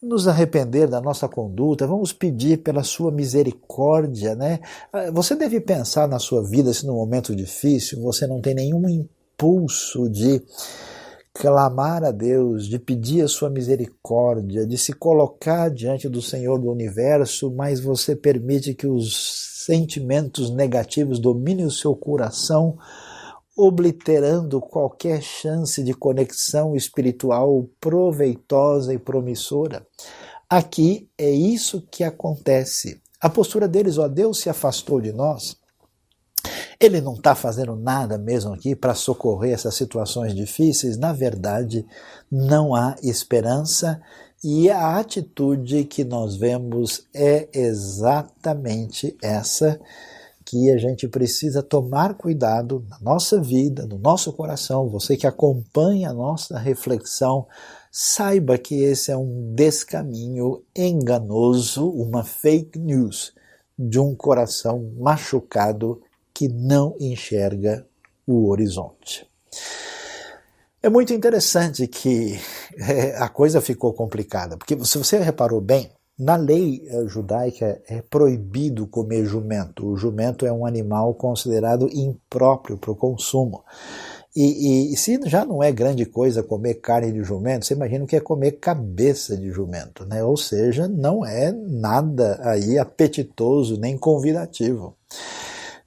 nos 0.00 0.28
arrepender 0.28 0.86
da 0.86 1.00
nossa 1.00 1.26
conduta, 1.26 1.86
vamos 1.86 2.12
pedir 2.12 2.58
pela 2.58 2.82
sua 2.82 3.10
misericórdia, 3.10 4.34
né? 4.34 4.60
Ah, 4.92 5.10
você 5.10 5.34
deve 5.34 5.60
pensar 5.60 6.06
na 6.06 6.18
sua 6.18 6.42
vida 6.42 6.72
se 6.72 6.86
no 6.86 6.94
momento 6.94 7.34
difícil 7.34 8.00
você 8.02 8.26
não 8.26 8.40
tem 8.40 8.54
nenhum 8.54 8.88
impulso 8.88 10.08
de 10.08 10.42
clamar 11.34 12.04
a 12.04 12.12
Deus, 12.12 12.68
de 12.68 12.78
pedir 12.78 13.22
a 13.22 13.28
sua 13.28 13.50
misericórdia, 13.50 14.64
de 14.64 14.78
se 14.78 14.92
colocar 14.92 15.68
diante 15.68 16.08
do 16.08 16.22
Senhor 16.22 16.58
do 16.60 16.70
universo, 16.70 17.50
mas 17.50 17.80
você 17.80 18.14
permite 18.14 18.72
que 18.72 18.86
os 18.86 19.64
sentimentos 19.66 20.50
negativos 20.50 21.18
dominem 21.18 21.66
o 21.66 21.70
seu 21.70 21.96
coração, 21.96 22.78
obliterando 23.56 24.60
qualquer 24.60 25.22
chance 25.22 25.82
de 25.82 25.92
conexão 25.92 26.76
espiritual 26.76 27.68
proveitosa 27.80 28.94
e 28.94 28.98
promissora. 28.98 29.84
Aqui 30.48 31.08
é 31.18 31.30
isso 31.30 31.84
que 31.90 32.04
acontece. 32.04 33.00
A 33.20 33.28
postura 33.28 33.66
deles, 33.66 33.98
ó, 33.98 34.06
Deus 34.06 34.38
se 34.38 34.48
afastou 34.48 35.00
de 35.00 35.12
nós 35.12 35.56
ele 36.80 37.00
não 37.00 37.14
está 37.14 37.34
fazendo 37.34 37.76
nada 37.76 38.18
mesmo 38.18 38.52
aqui 38.52 38.74
para 38.74 38.94
socorrer 38.94 39.54
essas 39.54 39.74
situações 39.74 40.34
difíceis? 40.34 40.96
Na 40.96 41.12
verdade, 41.12 41.86
não 42.30 42.74
há 42.74 42.96
esperança 43.02 44.00
e 44.42 44.70
a 44.70 44.98
atitude 44.98 45.84
que 45.84 46.04
nós 46.04 46.36
vemos 46.36 47.06
é 47.14 47.48
exatamente 47.52 49.16
essa 49.22 49.80
que 50.44 50.70
a 50.70 50.76
gente 50.76 51.08
precisa 51.08 51.62
tomar 51.62 52.14
cuidado 52.14 52.84
na 52.90 52.98
nossa 53.00 53.40
vida, 53.40 53.86
no 53.86 53.96
nosso 53.96 54.30
coração. 54.34 54.88
Você 54.90 55.16
que 55.16 55.26
acompanha 55.26 56.10
a 56.10 56.12
nossa 56.12 56.58
reflexão, 56.58 57.46
saiba 57.90 58.58
que 58.58 58.82
esse 58.82 59.10
é 59.10 59.16
um 59.16 59.54
descaminho 59.54 60.62
enganoso, 60.76 61.88
uma 61.88 62.22
fake 62.22 62.78
news 62.78 63.32
de 63.78 63.98
um 63.98 64.14
coração 64.14 64.92
machucado 64.98 66.02
que 66.34 66.48
não 66.48 66.96
enxerga 66.98 67.86
o 68.26 68.48
horizonte. 68.48 69.26
É 70.82 70.88
muito 70.90 71.14
interessante 71.14 71.86
que 71.86 72.38
é, 72.76 73.16
a 73.16 73.28
coisa 73.28 73.60
ficou 73.60 73.94
complicada, 73.94 74.56
porque 74.56 74.76
se 74.84 74.98
você 74.98 75.18
reparou 75.18 75.60
bem, 75.60 75.90
na 76.18 76.36
lei 76.36 76.86
eh, 76.86 77.06
judaica 77.08 77.82
é 77.88 78.00
proibido 78.00 78.86
comer 78.86 79.26
jumento. 79.26 79.84
O 79.84 79.96
jumento 79.96 80.46
é 80.46 80.52
um 80.52 80.64
animal 80.64 81.12
considerado 81.14 81.88
impróprio 81.92 82.78
para 82.78 82.92
o 82.92 82.96
consumo. 82.96 83.64
E, 84.36 84.92
e, 84.92 84.96
se 84.96 85.18
já 85.26 85.44
não 85.44 85.62
é 85.62 85.70
grande 85.70 86.04
coisa 86.04 86.42
comer 86.42 86.74
carne 86.74 87.12
de 87.12 87.22
jumento, 87.22 87.66
você 87.66 87.74
imagina 87.74 88.04
o 88.04 88.06
que 88.06 88.16
é 88.16 88.20
comer 88.20 88.52
cabeça 88.52 89.36
de 89.36 89.50
jumento, 89.50 90.04
né? 90.04 90.24
Ou 90.24 90.36
seja, 90.36 90.88
não 90.88 91.24
é 91.24 91.52
nada 91.52 92.40
aí 92.42 92.78
apetitoso 92.78 93.78
nem 93.78 93.96
convidativo. 93.96 94.96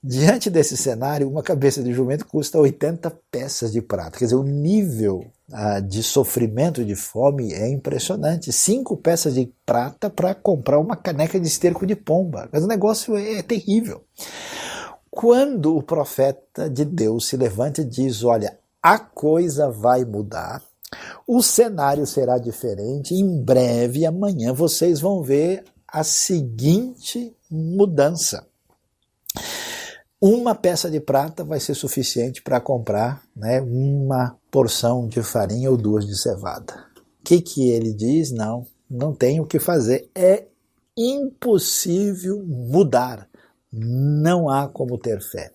Diante 0.04 0.50
desse 0.50 0.78
cenário, 0.78 1.30
uma 1.30 1.42
cabeça 1.42 1.82
de 1.84 1.92
jumento 1.92 2.26
custa 2.26 2.60
80 2.60 3.12
peças 3.32 3.72
de 3.72 3.82
prata. 3.82 4.20
Quer 4.20 4.26
dizer, 4.26 4.36
o 4.36 4.44
nível 4.44 5.26
ah, 5.52 5.80
de 5.80 6.04
sofrimento 6.04 6.86
de 6.86 6.96
fome 6.96 7.54
é 7.54 7.68
impressionante. 7.68 8.54
Cinco 8.54 8.96
peças 8.96 9.34
de 9.34 9.52
prata 9.66 10.10
para 10.10 10.36
comprar 10.36 10.80
uma 10.80 10.96
caneca 10.96 11.40
de 11.40 11.48
esterco 11.48 11.86
de 11.86 11.96
pomba. 11.96 12.48
Mas 12.52 12.64
o 12.64 12.68
negócio 12.68 13.18
é, 13.18 13.40
é 13.40 13.42
terrível. 13.42 14.04
Quando 15.10 15.76
o 15.76 15.82
profeta 15.82 16.70
de 16.70 16.86
Deus 16.86 17.28
se 17.28 17.36
levanta 17.36 17.82
e 17.82 17.86
diz: 17.86 18.24
Olha, 18.24 18.58
a 18.82 19.00
coisa 19.00 19.70
vai 19.70 20.06
mudar, 20.06 20.62
o 21.26 21.42
cenário 21.42 22.06
será 22.06 22.38
diferente, 22.38 23.16
em 23.16 23.42
breve, 23.42 24.06
amanhã, 24.06 24.54
vocês 24.54 25.00
vão 25.00 25.24
ver 25.24 25.64
a 25.88 26.04
seguinte 26.04 27.36
mudança. 27.50 28.46
Uma 30.20 30.56
peça 30.56 30.90
de 30.90 31.00
prata 31.00 31.44
vai 31.44 31.60
ser 31.60 31.76
suficiente 31.76 32.42
para 32.42 32.60
comprar 32.60 33.22
né, 33.36 33.62
uma 33.62 34.36
porção 34.50 35.08
de 35.08 35.22
farinha 35.22 35.70
ou 35.70 35.78
duas 35.78 36.08
de 36.08 36.18
cevada. 36.18 36.86
O 37.22 37.24
que, 37.24 37.40
que 37.40 37.70
ele 37.70 37.94
diz? 37.94 38.32
Não, 38.32 38.66
não 38.90 39.14
tem 39.14 39.40
o 39.40 39.46
que 39.46 39.60
fazer. 39.60 40.10
É 40.16 40.48
impossível 40.98 42.44
mudar. 42.44 43.30
Não 43.72 44.50
há 44.50 44.68
como 44.68 44.98
ter 44.98 45.22
fé. 45.22 45.52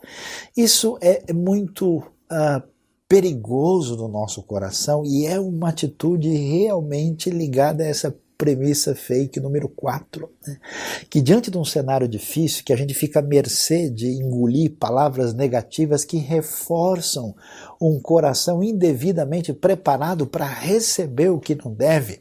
Isso 0.56 0.96
é 1.00 1.32
muito 1.32 1.98
uh, 1.98 2.62
perigoso 3.08 3.96
no 3.96 4.06
nosso 4.06 4.44
coração 4.44 5.04
e 5.04 5.26
é 5.26 5.40
uma 5.40 5.70
atitude 5.70 6.28
realmente 6.28 7.30
ligada 7.30 7.82
a 7.82 7.86
essa 7.88 8.16
premissa 8.42 8.92
fake 8.92 9.38
número 9.38 9.68
4, 9.68 10.28
né? 10.44 10.58
que 11.08 11.20
diante 11.20 11.48
de 11.48 11.56
um 11.56 11.64
cenário 11.64 12.08
difícil, 12.08 12.64
que 12.64 12.72
a 12.72 12.76
gente 12.76 12.92
fica 12.92 13.20
à 13.20 13.22
mercê 13.22 13.88
de 13.88 14.08
engolir 14.08 14.72
palavras 14.80 15.32
negativas 15.32 16.04
que 16.04 16.16
reforçam 16.16 17.36
um 17.80 18.00
coração 18.00 18.60
indevidamente 18.60 19.52
preparado 19.52 20.26
para 20.26 20.44
receber 20.44 21.28
o 21.28 21.38
que 21.38 21.54
não 21.54 21.72
deve, 21.72 22.20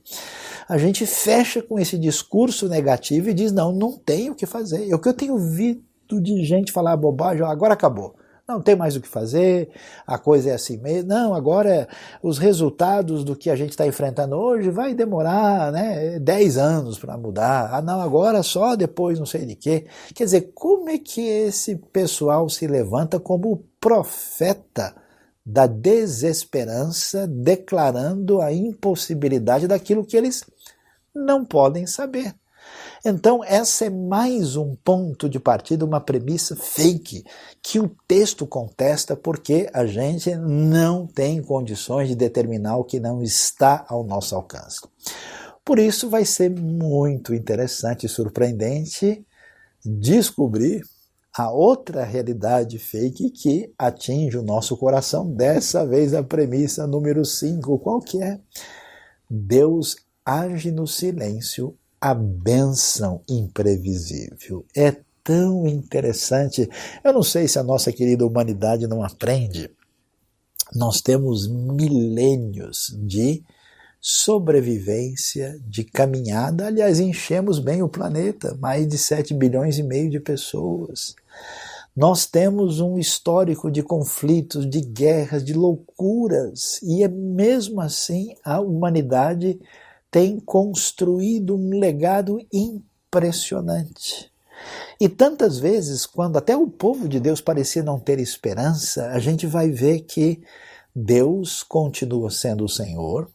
a 0.70 0.78
gente 0.78 1.08
fecha 1.08 1.60
com 1.60 1.80
esse 1.80 1.98
discurso 1.98 2.70
negativo 2.70 3.28
e 3.28 3.34
diz: 3.34 3.52
não, 3.52 3.72
não 3.72 3.98
tem 3.98 4.30
o 4.30 4.36
que 4.36 4.46
fazer. 4.46 4.88
É 4.92 4.94
o 4.94 5.00
que 5.00 5.10
eu 5.10 5.16
tenho 5.16 5.40
visto 5.40 6.22
de 6.22 6.46
gente 6.46 6.72
falar 6.72 6.96
bobagem, 6.98 7.44
agora 7.44 7.74
acabou 7.74 8.14
não 8.52 8.62
tem 8.62 8.76
mais 8.76 8.96
o 8.96 9.02
que 9.02 9.08
fazer, 9.08 9.70
a 10.06 10.18
coisa 10.18 10.52
é 10.52 10.54
assim 10.54 10.78
mesmo. 10.78 11.10
Não, 11.10 11.34
agora 11.34 11.88
os 12.22 12.38
resultados 12.38 13.24
do 13.24 13.36
que 13.36 13.50
a 13.50 13.56
gente 13.56 13.72
está 13.72 13.88
enfrentando 13.88 14.36
hoje 14.36 14.70
vai 14.70 14.94
demorar 14.94 15.72
né, 15.72 16.20
10 16.20 16.58
anos 16.58 17.00
para 17.00 17.18
mudar. 17.18 17.74
Ah, 17.74 17.82
não, 17.82 18.02
agora 18.02 18.44
só 18.44 18.76
depois 18.76 19.18
não 19.20 19.26
sei 19.26 19.46
de 19.46 19.56
quê. 19.56 19.86
Quer 20.14 20.26
dizer, 20.26 20.52
como 20.54 20.90
é 20.90 20.98
que 20.98 21.22
esse 21.22 21.76
pessoal 21.76 22.50
se 22.50 22.68
levanta 22.68 23.20
como 23.20 23.66
profeta 23.80 24.96
da 25.46 25.66
desesperança, 25.66 27.28
declarando 27.28 28.42
a 28.42 28.54
impossibilidade 28.54 29.68
daquilo 29.68 30.06
que 30.06 30.16
eles 30.16 30.46
não 31.14 31.44
podem 31.44 31.88
saber? 31.88 32.36
Então, 33.04 33.44
essa 33.44 33.86
é 33.86 33.90
mais 33.90 34.56
um 34.56 34.76
ponto 34.76 35.28
de 35.28 35.40
partida, 35.40 35.84
uma 35.84 36.00
premissa 36.00 36.56
fake, 36.56 37.24
que 37.62 37.80
o 37.80 37.90
texto 38.08 38.46
contesta 38.46 39.16
porque 39.16 39.68
a 39.74 39.88
gente 39.88 40.36
não 40.36 41.08
tem 41.08 41.42
condições 41.42 42.10
de 42.10 42.16
determinar 42.16 42.78
o 42.78 42.84
que 42.84 43.00
não 43.00 43.24
está 43.24 43.84
ao 43.90 44.04
nosso 44.04 44.36
alcance. 44.36 44.82
Por 45.66 45.80
isso, 45.80 46.12
vai 46.12 46.26
ser 46.26 46.52
muito 46.52 47.34
interessante 47.34 48.06
e 48.06 48.10
surpreendente 48.10 49.26
descobrir 49.84 50.84
a 51.36 51.50
outra 51.50 52.04
realidade 52.04 52.78
fake 52.78 53.32
que 53.32 53.74
atinge 53.80 54.38
o 54.38 54.44
nosso 54.44 54.78
coração, 54.78 55.32
dessa 55.34 55.88
vez 55.88 56.14
a 56.14 56.22
premissa 56.22 56.86
número 56.86 57.26
5, 57.26 57.80
qual 57.80 58.00
que 58.00 58.22
é? 58.22 58.40
Deus 59.28 59.96
age 60.24 60.70
no 60.72 60.86
silêncio 60.86 61.76
a 62.02 62.16
bênção 62.16 63.22
imprevisível. 63.30 64.66
É 64.76 64.96
tão 65.24 65.68
interessante. 65.68 66.68
Eu 67.04 67.14
não 67.14 67.22
sei 67.22 67.48
se 67.48 67.60
a 67.60 67.64
nossa 67.64 67.92
querida 67.92 68.26
humanidade 68.26 68.88
não 68.88 69.04
aprende. 69.04 69.70
Nós 70.74 71.00
temos 71.00 71.48
milênios 71.48 72.96
de 72.98 73.44
sobrevivência, 74.00 75.60
de 75.68 75.84
caminhada. 75.84 76.66
Aliás, 76.66 77.00
enchemos 77.00 77.60
bem 77.60 77.84
o 77.84 77.90
planeta, 77.90 78.58
mais 78.60 78.88
de 78.88 78.98
7 78.98 79.34
bilhões 79.36 79.78
e 79.78 79.84
meio 79.84 80.10
de 80.10 80.20
pessoas. 80.20 81.16
Nós 81.96 82.26
temos 82.26 82.80
um 82.80 82.98
histórico 82.98 83.70
de 83.70 83.84
conflitos, 83.84 84.68
de 84.68 84.80
guerras, 84.80 85.44
de 85.44 85.54
loucuras, 85.54 86.82
e 86.82 87.04
é 87.04 87.08
mesmo 87.08 87.82
assim 87.82 88.34
a 88.44 88.60
humanidade 88.60 89.60
tem 90.12 90.40
construído 90.40 91.56
um 91.56 91.80
legado 91.80 92.38
impressionante. 92.54 94.30
E 95.00 95.10
tantas 95.10 95.58
vezes, 95.58 96.06
quando 96.06 96.38
até 96.38 96.56
o 96.56 96.68
povo 96.68 97.10
de 97.10 97.20
Deus 97.20 97.42
parecia 97.42 97.82
não 97.82 98.00
ter 98.00 98.20
esperança, 98.20 99.08
a 99.08 99.20
gente 99.20 99.48
vai 99.48 99.72
ver 99.72 100.02
que 100.02 100.44
Deus 100.94 101.64
continua 101.64 102.30
sendo 102.30 102.66
o 102.66 102.70
Senhor, 102.70 103.28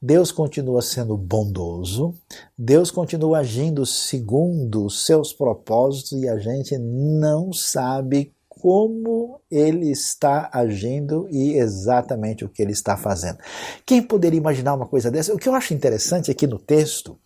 Deus 0.00 0.30
continua 0.30 0.80
sendo 0.80 1.16
bondoso, 1.16 2.14
Deus 2.56 2.90
continua 2.90 3.38
agindo 3.38 3.84
segundo 3.84 4.86
os 4.86 5.04
seus 5.04 5.32
propósitos 5.32 6.12
e 6.12 6.28
a 6.28 6.38
gente 6.38 6.78
não 6.78 7.52
sabe 7.52 8.32
como 8.60 9.40
ele 9.50 9.90
está 9.90 10.48
agindo 10.52 11.28
e 11.30 11.54
exatamente 11.54 12.44
o 12.44 12.48
que 12.48 12.62
ele 12.62 12.72
está 12.72 12.96
fazendo. 12.96 13.38
Quem 13.84 14.02
poderia 14.02 14.38
imaginar 14.38 14.74
uma 14.74 14.86
coisa 14.86 15.10
dessa? 15.10 15.34
O 15.34 15.38
que 15.38 15.48
eu 15.48 15.54
acho 15.54 15.74
interessante 15.74 16.30
aqui 16.30 16.46
no 16.46 16.58
texto, 16.58 17.18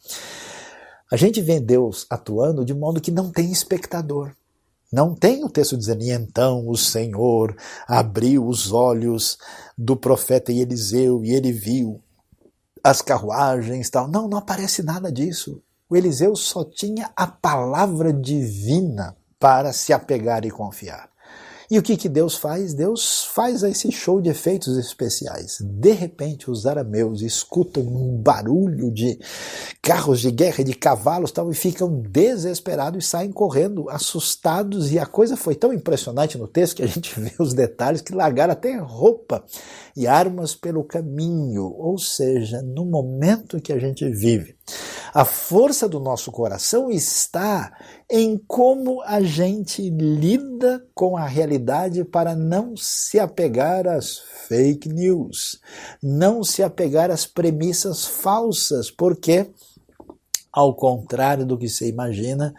a 1.10 1.16
gente 1.16 1.40
vê 1.40 1.60
Deus 1.60 2.06
atuando 2.10 2.64
de 2.64 2.74
modo 2.74 3.00
que 3.00 3.10
não 3.10 3.30
tem 3.30 3.50
espectador. 3.50 4.32
Não 4.92 5.14
tem 5.14 5.44
o 5.44 5.48
texto 5.48 5.76
dizendo, 5.76 6.02
e 6.02 6.10
então 6.10 6.68
o 6.68 6.76
Senhor 6.76 7.56
abriu 7.86 8.46
os 8.46 8.72
olhos 8.72 9.38
do 9.78 9.96
profeta 9.96 10.52
Eliseu 10.52 11.24
e 11.24 11.30
ele 11.30 11.52
viu 11.52 12.00
as 12.82 13.00
carruagens 13.00 13.88
tal. 13.88 14.08
Não, 14.08 14.28
não 14.28 14.38
aparece 14.38 14.82
nada 14.82 15.12
disso. 15.12 15.62
O 15.88 15.96
Eliseu 15.96 16.34
só 16.34 16.64
tinha 16.64 17.10
a 17.14 17.26
palavra 17.26 18.12
divina 18.12 19.16
para 19.38 19.72
se 19.72 19.92
apegar 19.92 20.44
e 20.44 20.50
confiar. 20.50 21.09
E 21.70 21.78
o 21.78 21.82
que, 21.82 21.96
que 21.96 22.08
Deus 22.08 22.34
faz? 22.34 22.74
Deus 22.74 23.24
faz 23.26 23.62
esse 23.62 23.92
show 23.92 24.20
de 24.20 24.28
efeitos 24.28 24.76
especiais. 24.76 25.58
De 25.60 25.92
repente, 25.92 26.50
os 26.50 26.66
arameus 26.66 27.22
escutam 27.22 27.84
um 27.84 28.16
barulho 28.20 28.90
de 28.90 29.16
carros 29.80 30.20
de 30.20 30.32
guerra, 30.32 30.64
de 30.64 30.74
cavalos 30.74 31.30
tal, 31.30 31.48
e 31.48 31.54
ficam 31.54 32.02
desesperados 32.02 33.04
e 33.04 33.06
saem 33.06 33.30
correndo, 33.30 33.88
assustados. 33.88 34.90
E 34.90 34.98
a 34.98 35.06
coisa 35.06 35.36
foi 35.36 35.54
tão 35.54 35.72
impressionante 35.72 36.36
no 36.36 36.48
texto 36.48 36.74
que 36.74 36.82
a 36.82 36.88
gente 36.88 37.14
vê 37.20 37.32
os 37.38 37.54
detalhes 37.54 38.00
que 38.00 38.16
largaram 38.16 38.52
até 38.52 38.76
roupa 38.76 39.44
e 39.96 40.08
armas 40.08 40.56
pelo 40.56 40.82
caminho. 40.82 41.72
Ou 41.78 41.96
seja, 41.98 42.60
no 42.62 42.84
momento 42.84 43.60
que 43.60 43.72
a 43.72 43.78
gente 43.78 44.10
vive, 44.10 44.56
a 45.12 45.24
força 45.24 45.88
do 45.88 45.98
nosso 45.98 46.30
coração 46.30 46.90
está 46.90 47.72
em 48.08 48.38
como 48.46 49.02
a 49.02 49.20
gente 49.20 49.90
lida 49.90 50.84
com 50.94 51.16
a 51.16 51.26
realidade 51.26 52.04
para 52.04 52.36
não 52.36 52.76
se 52.76 53.18
apegar 53.18 53.88
às 53.88 54.18
fake 54.48 54.88
news, 54.88 55.60
não 56.02 56.44
se 56.44 56.62
apegar 56.62 57.10
às 57.10 57.26
premissas 57.26 58.06
falsas, 58.06 58.90
porque, 58.90 59.50
ao 60.52 60.74
contrário 60.74 61.44
do 61.44 61.58
que 61.58 61.68
você 61.68 61.88
imagina, 61.88 62.54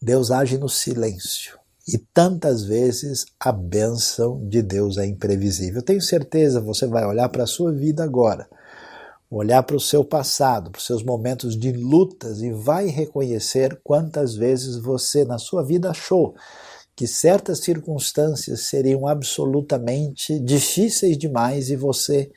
Deus 0.00 0.30
age 0.30 0.56
no 0.56 0.68
silêncio. 0.68 1.58
E 1.86 1.98
tantas 1.98 2.62
vezes 2.62 3.26
a 3.38 3.52
bênção 3.52 4.46
de 4.48 4.62
Deus 4.62 4.96
é 4.96 5.06
imprevisível. 5.06 5.82
Tenho 5.82 6.00
certeza, 6.00 6.60
você 6.60 6.86
vai 6.86 7.04
olhar 7.04 7.28
para 7.28 7.44
a 7.44 7.48
sua 7.48 7.72
vida 7.72 8.04
agora 8.04 8.48
olhar 9.30 9.62
para 9.62 9.76
o 9.76 9.80
seu 9.80 10.04
passado, 10.04 10.70
para 10.70 10.78
os 10.78 10.86
seus 10.86 11.02
momentos 11.02 11.56
de 11.56 11.72
lutas 11.72 12.42
e 12.42 12.50
vai 12.50 12.86
reconhecer 12.86 13.80
quantas 13.84 14.34
vezes 14.34 14.76
você 14.76 15.24
na 15.24 15.38
sua 15.38 15.62
vida 15.62 15.90
achou 15.90 16.34
que 16.96 17.06
certas 17.06 17.60
circunstâncias 17.60 18.64
seriam 18.64 19.06
absolutamente 19.06 20.38
difíceis 20.40 21.16
demais 21.16 21.70
e 21.70 21.76
você 21.76 22.30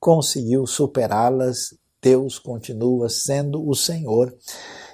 conseguiu 0.00 0.66
superá-las. 0.66 1.74
Deus 2.02 2.38
continua 2.38 3.08
sendo 3.08 3.68
o 3.68 3.74
Senhor 3.74 4.34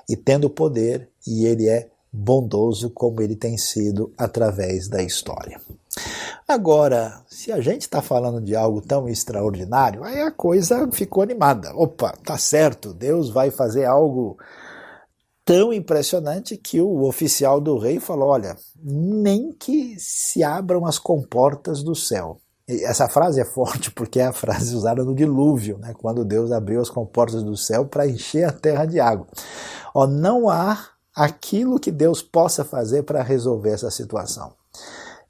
e 0.08 0.16
tendo 0.16 0.50
poder, 0.50 1.08
e 1.26 1.46
Ele 1.46 1.68
é 1.68 1.88
bondoso 2.14 2.90
como 2.90 3.20
ele 3.20 3.34
tem 3.34 3.58
sido 3.58 4.12
através 4.16 4.88
da 4.88 5.02
história. 5.02 5.60
Agora, 6.46 7.22
se 7.26 7.50
a 7.50 7.60
gente 7.60 7.82
está 7.82 8.02
falando 8.02 8.38
de 8.38 8.54
algo 8.54 8.82
tão 8.82 9.08
extraordinário, 9.08 10.04
aí 10.04 10.20
a 10.20 10.30
coisa 10.30 10.86
ficou 10.92 11.22
animada. 11.22 11.74
Opa, 11.74 12.12
tá 12.22 12.36
certo, 12.36 12.92
Deus 12.92 13.30
vai 13.30 13.50
fazer 13.50 13.86
algo 13.86 14.36
tão 15.42 15.72
impressionante 15.72 16.56
que 16.58 16.82
o 16.82 17.04
oficial 17.04 17.60
do 17.60 17.78
rei 17.78 17.98
falou: 17.98 18.28
olha, 18.28 18.56
nem 18.82 19.52
que 19.52 19.96
se 19.98 20.42
abram 20.42 20.84
as 20.84 20.98
comportas 20.98 21.82
do 21.82 21.94
céu. 21.94 22.38
E 22.68 22.84
essa 22.84 23.08
frase 23.08 23.40
é 23.40 23.44
forte 23.44 23.90
porque 23.90 24.20
é 24.20 24.26
a 24.26 24.32
frase 24.32 24.74
usada 24.74 25.02
no 25.02 25.14
dilúvio, 25.14 25.78
né, 25.78 25.94
quando 25.96 26.24
Deus 26.24 26.52
abriu 26.52 26.80
as 26.80 26.90
comportas 26.90 27.42
do 27.42 27.56
céu 27.56 27.86
para 27.86 28.06
encher 28.06 28.44
a 28.44 28.52
terra 28.52 28.84
de 28.84 29.00
água. 29.00 29.26
Ó, 29.94 30.06
não 30.06 30.48
há 30.50 30.78
aquilo 31.14 31.78
que 31.78 31.90
Deus 31.90 32.22
possa 32.22 32.64
fazer 32.64 33.02
para 33.04 33.22
resolver 33.22 33.70
essa 33.70 33.90
situação. 33.90 34.52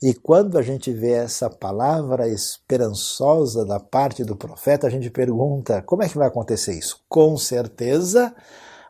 E 0.07 0.13
quando 0.13 0.59
a 0.59 0.63
gente 0.63 0.93
vê 0.93 1.13
essa 1.13 1.49
palavra 1.49 2.29
esperançosa 2.29 3.65
da 3.65 3.81
parte 3.81 4.23
do 4.23 4.37
profeta, 4.37 4.87
a 4.87 4.91
gente 4.91 5.09
pergunta: 5.09 5.81
como 5.81 6.03
é 6.03 6.09
que 6.11 6.19
vai 6.19 6.29
acontecer 6.29 6.79
isso? 6.79 7.01
Com 7.09 7.39
certeza 7.39 8.37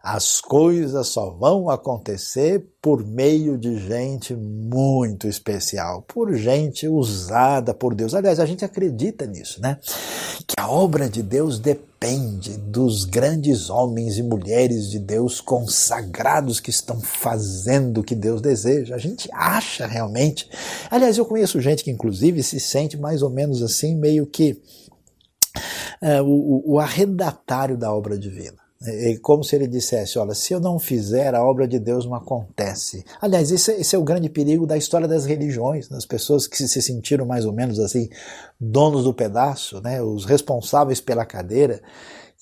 as 0.05 0.39
coisas 0.39 1.07
só 1.09 1.31
vão 1.31 1.71
acontecer 1.71 2.63
por 2.83 3.03
meio 3.03 3.57
de 3.57 3.79
gente 3.79 4.35
muito 4.37 5.27
especial, 5.27 6.03
por 6.03 6.35
gente 6.35 6.87
usada 6.87 7.73
por 7.73 7.95
Deus. 7.95 8.15
Aliás, 8.15 8.39
a 8.39 8.45
gente 8.45 8.67
acredita 8.67 9.25
nisso, 9.25 9.63
né? 9.63 9.79
Que 10.47 10.57
a 10.59 10.71
obra 10.71 11.09
de 11.09 11.23
Deus 11.23 11.59
depende 11.59 12.59
dos 12.59 13.07
grandes 13.07 13.71
homens 13.71 14.19
e 14.19 14.23
mulheres 14.23 14.91
de 14.91 14.99
Deus 14.99 15.41
consagrados 15.41 16.61
que 16.61 16.69
estão 16.69 17.01
fazendo 17.01 18.03
o 18.03 18.05
que 18.05 18.15
Deus 18.15 18.43
deseja. 18.43 18.97
A 18.97 18.99
gente 18.99 19.27
acha 19.33 19.87
realmente. 19.87 20.51
Aliás, 20.91 21.17
eu 21.17 21.25
conheço 21.25 21.63
gente 21.63 21.83
que, 21.83 21.91
inclusive, 21.91 22.43
se 22.43 22.61
sente 22.61 22.99
mais 22.99 23.23
ou 23.23 23.31
menos 23.31 23.63
assim, 23.63 23.97
meio 23.97 24.27
que. 24.27 24.61
É, 26.03 26.21
o, 26.21 26.63
o 26.75 26.79
arrendatário 26.79 27.79
da 27.79 27.91
obra 27.91 28.19
divina. 28.19 28.64
É 28.87 29.17
como 29.23 29.43
se 29.43 29.57
ele 29.57 29.67
dissesse: 29.67 30.19
Olha, 30.19 30.35
se 30.35 30.53
eu 30.53 30.61
não 30.61 30.79
fizer, 30.79 31.35
a 31.35 31.45
obra 31.45 31.67
de 31.67 31.79
Deus 31.79 32.05
não 32.05 32.15
acontece. 32.15 33.05
Aliás, 33.21 33.51
esse, 33.51 33.73
esse 33.73 33.97
é 33.97 33.99
o 33.99 34.05
grande 34.05 34.29
perigo 34.29 34.67
da 34.67 34.77
história 34.77 35.09
das 35.09 35.25
religiões, 35.25 35.89
das 35.89 36.05
pessoas 36.05 36.47
que 36.47 36.57
se 36.57 36.83
sentiram 36.83 37.25
mais 37.25 37.47
ou 37.47 37.53
menos 37.53 37.81
assim, 37.81 38.09
donos 38.61 39.05
do 39.05 39.15
pedaço, 39.15 39.81
né, 39.81 40.03
os 40.03 40.25
responsáveis 40.25 41.01
pela 41.01 41.25
cadeira, 41.25 41.81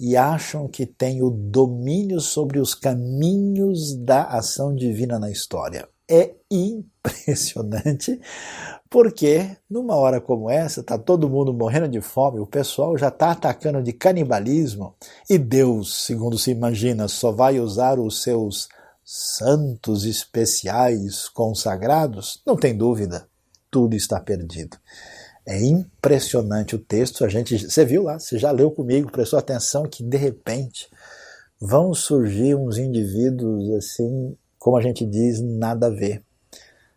e 0.00 0.16
acham 0.16 0.66
que 0.66 0.84
têm 0.84 1.22
o 1.22 1.30
domínio 1.30 2.20
sobre 2.20 2.58
os 2.58 2.74
caminhos 2.74 3.94
da 3.94 4.24
ação 4.24 4.74
divina 4.74 5.18
na 5.18 5.30
história. 5.30 5.88
É 6.10 6.34
impressionante 6.50 8.20
porque 8.92 9.56
numa 9.70 9.96
hora 9.96 10.20
como 10.20 10.50
essa, 10.50 10.80
está 10.80 10.98
todo 10.98 11.28
mundo 11.28 11.52
morrendo 11.54 11.88
de 11.88 12.02
fome, 12.02 12.38
o 12.38 12.46
pessoal 12.46 12.96
já 12.98 13.08
está 13.08 13.30
atacando 13.30 13.82
de 13.82 13.90
canibalismo, 13.90 14.94
e 15.30 15.38
Deus, 15.38 16.04
segundo 16.04 16.38
se 16.38 16.50
imagina, 16.50 17.08
só 17.08 17.32
vai 17.32 17.58
usar 17.58 17.98
os 17.98 18.22
seus 18.22 18.68
santos 19.02 20.04
especiais 20.04 21.26
consagrados? 21.26 22.42
Não 22.46 22.54
tem 22.54 22.76
dúvida, 22.76 23.26
tudo 23.70 23.96
está 23.96 24.20
perdido. 24.20 24.76
É 25.46 25.58
impressionante 25.58 26.76
o 26.76 26.78
texto, 26.78 27.24
a 27.24 27.30
gente, 27.30 27.58
você 27.58 27.86
viu 27.86 28.02
lá, 28.02 28.18
você 28.18 28.38
já 28.38 28.50
leu 28.50 28.70
comigo, 28.70 29.10
prestou 29.10 29.38
atenção 29.38 29.84
que 29.84 30.04
de 30.04 30.18
repente 30.18 30.86
vão 31.58 31.94
surgir 31.94 32.54
uns 32.54 32.76
indivíduos 32.76 33.70
assim, 33.72 34.36
como 34.58 34.76
a 34.76 34.82
gente 34.82 35.06
diz, 35.06 35.40
nada 35.40 35.86
a 35.86 35.90
ver 35.90 36.22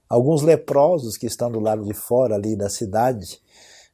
Alguns 0.10 0.41
leprosos 0.41 1.18
que 1.18 1.26
estão 1.26 1.52
do 1.52 1.60
lado 1.60 1.84
de 1.84 1.94
fora 1.94 2.36
ali 2.36 2.56
da 2.56 2.70
cidade, 2.70 3.39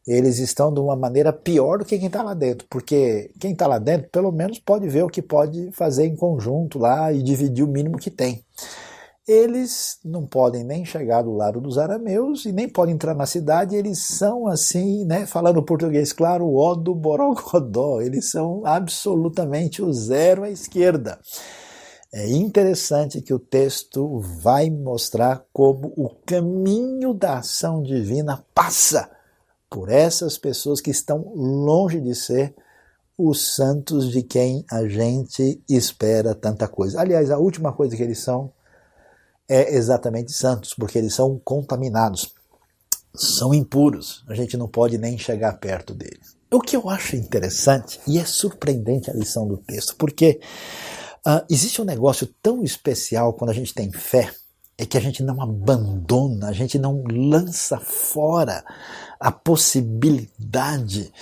eles 0.06 0.40
estão 0.40 0.74
de 0.74 0.80
uma 0.80 0.96
maneira 0.96 1.32
pior 1.32 1.78
do 1.78 1.86
que 1.86 1.98
quem 1.98 2.08
está 2.08 2.24
lá 2.24 2.34
dentro, 2.34 2.68
porque 2.70 3.32
quem 3.40 3.54
está 3.54 3.68
lá 3.68 3.78
dentro 3.78 4.10
pelo 4.10 4.32
menos 4.32 4.60
pode 4.60 4.88
ver 4.88 5.04
o 5.04 5.10
que 5.10 5.22
pode 5.22 5.72
fazer 5.72 6.06
em 6.06 6.16
conjunto 6.16 6.80
lá 6.80 7.14
e 7.14 7.22
dividir 7.22 7.64
o 7.64 7.68
mínimo 7.68 7.98
que 7.98 8.10
tem. 8.10 8.44
Eles 9.28 10.00
não 10.04 10.26
podem 10.26 10.64
nem 10.64 10.84
chegar 10.84 11.22
do 11.22 11.32
lado 11.32 11.62
dos 11.62 11.78
arameus 11.78 12.44
e 12.46 12.52
nem 12.52 12.68
podem 12.68 12.96
entrar 12.96 13.14
na 13.14 13.28
cidade, 13.28 13.76
eles 13.76 14.00
são 14.00 14.48
assim, 14.48 15.06
né, 15.06 15.28
falando 15.28 15.64
português 15.64 16.12
claro, 16.12 16.46
o 16.46 16.58
ó 16.58 16.74
do 16.74 16.96
borogodó, 16.96 18.02
eles 18.02 18.32
são 18.32 18.66
absolutamente 18.66 19.82
o 19.82 19.94
zero 19.94 20.44
à 20.44 20.50
esquerda. 20.50 21.20
É 22.14 22.30
interessante 22.30 23.22
que 23.22 23.34
o 23.34 23.40
texto 23.40 24.20
vai 24.20 24.70
mostrar 24.70 25.46
como 25.54 25.94
o 25.96 26.10
caminho 26.26 27.14
da 27.14 27.38
ação 27.38 27.82
divina 27.82 28.44
passa 28.54 29.10
por 29.70 29.88
essas 29.88 30.38
pessoas 30.38 30.82
que 30.82 30.92
estão 30.92 31.32
longe 31.34 32.02
de 32.02 32.14
ser 32.14 32.54
os 33.18 33.56
santos 33.56 34.12
de 34.12 34.24
quem 34.24 34.66
a 34.70 34.86
gente 34.90 35.64
espera 35.70 36.36
tanta 36.36 36.68
coisa. 36.68 37.00
Aliás, 37.00 37.32
a 37.32 37.38
última 37.38 37.72
coisa 37.72 37.96
que 37.96 38.04
eles 38.04 38.20
são 38.20 38.52
é 39.48 39.74
exatamente 39.74 40.34
santos, 40.34 40.74
porque 40.74 40.98
eles 40.98 41.14
são 41.14 41.40
contaminados, 41.40 42.34
são 43.16 43.54
impuros, 43.54 44.26
a 44.28 44.34
gente 44.34 44.58
não 44.58 44.68
pode 44.68 44.98
nem 44.98 45.18
chegar 45.18 45.54
perto 45.60 45.94
deles. 45.94 46.36
O 46.52 46.60
que 46.60 46.76
eu 46.76 46.90
acho 46.90 47.16
interessante 47.16 48.02
e 48.06 48.20
é 48.20 48.26
surpreendente 48.26 49.10
a 49.10 49.14
lição 49.14 49.48
do 49.48 49.56
texto, 49.56 49.96
porque 49.96 50.42
Uh, 51.26 51.46
existe 51.48 51.80
um 51.80 51.86
negócio 51.86 52.26
tão 52.42 52.64
especial 52.64 53.34
quando 53.34 53.52
a 53.52 53.54
gente 53.54 53.76
tem 53.76 53.92
fé, 53.92 54.32
é 54.76 54.88
que 54.88 54.98
a 54.98 55.02
gente 55.02 55.22
não 55.22 55.40
abandona, 55.40 56.48
a 56.48 56.52
gente 56.52 56.80
não 56.80 57.04
lança 57.04 57.80
fora 57.80 58.66
a 59.20 59.32
possibilidade 59.32 61.14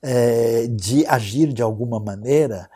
é, 0.00 0.68
de 0.68 1.04
agir 1.06 1.52
de 1.52 1.60
alguma 1.60 1.98
maneira 1.98 2.70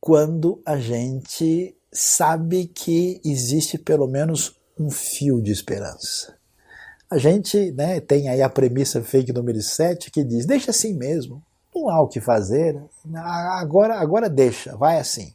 quando 0.00 0.62
a 0.64 0.76
gente 0.76 1.76
sabe 1.92 2.66
que 2.66 3.20
existe 3.24 3.76
pelo 3.76 4.06
menos 4.06 4.54
um 4.78 4.90
fio 4.90 5.42
de 5.42 5.50
esperança. 5.50 6.36
A 7.10 7.18
gente 7.18 7.72
né, 7.72 7.98
tem 7.98 8.28
aí 8.28 8.42
a 8.42 8.48
premissa 8.48 9.02
fake 9.02 9.32
número 9.32 9.60
7 9.60 10.08
que 10.12 10.22
diz: 10.22 10.46
deixa 10.46 10.70
assim 10.70 10.94
mesmo, 10.94 11.42
não 11.74 11.88
há 11.88 12.00
o 12.00 12.06
que 12.06 12.20
fazer, 12.20 12.80
agora, 13.12 13.98
agora 13.98 14.30
deixa, 14.30 14.76
vai 14.76 15.00
assim 15.00 15.32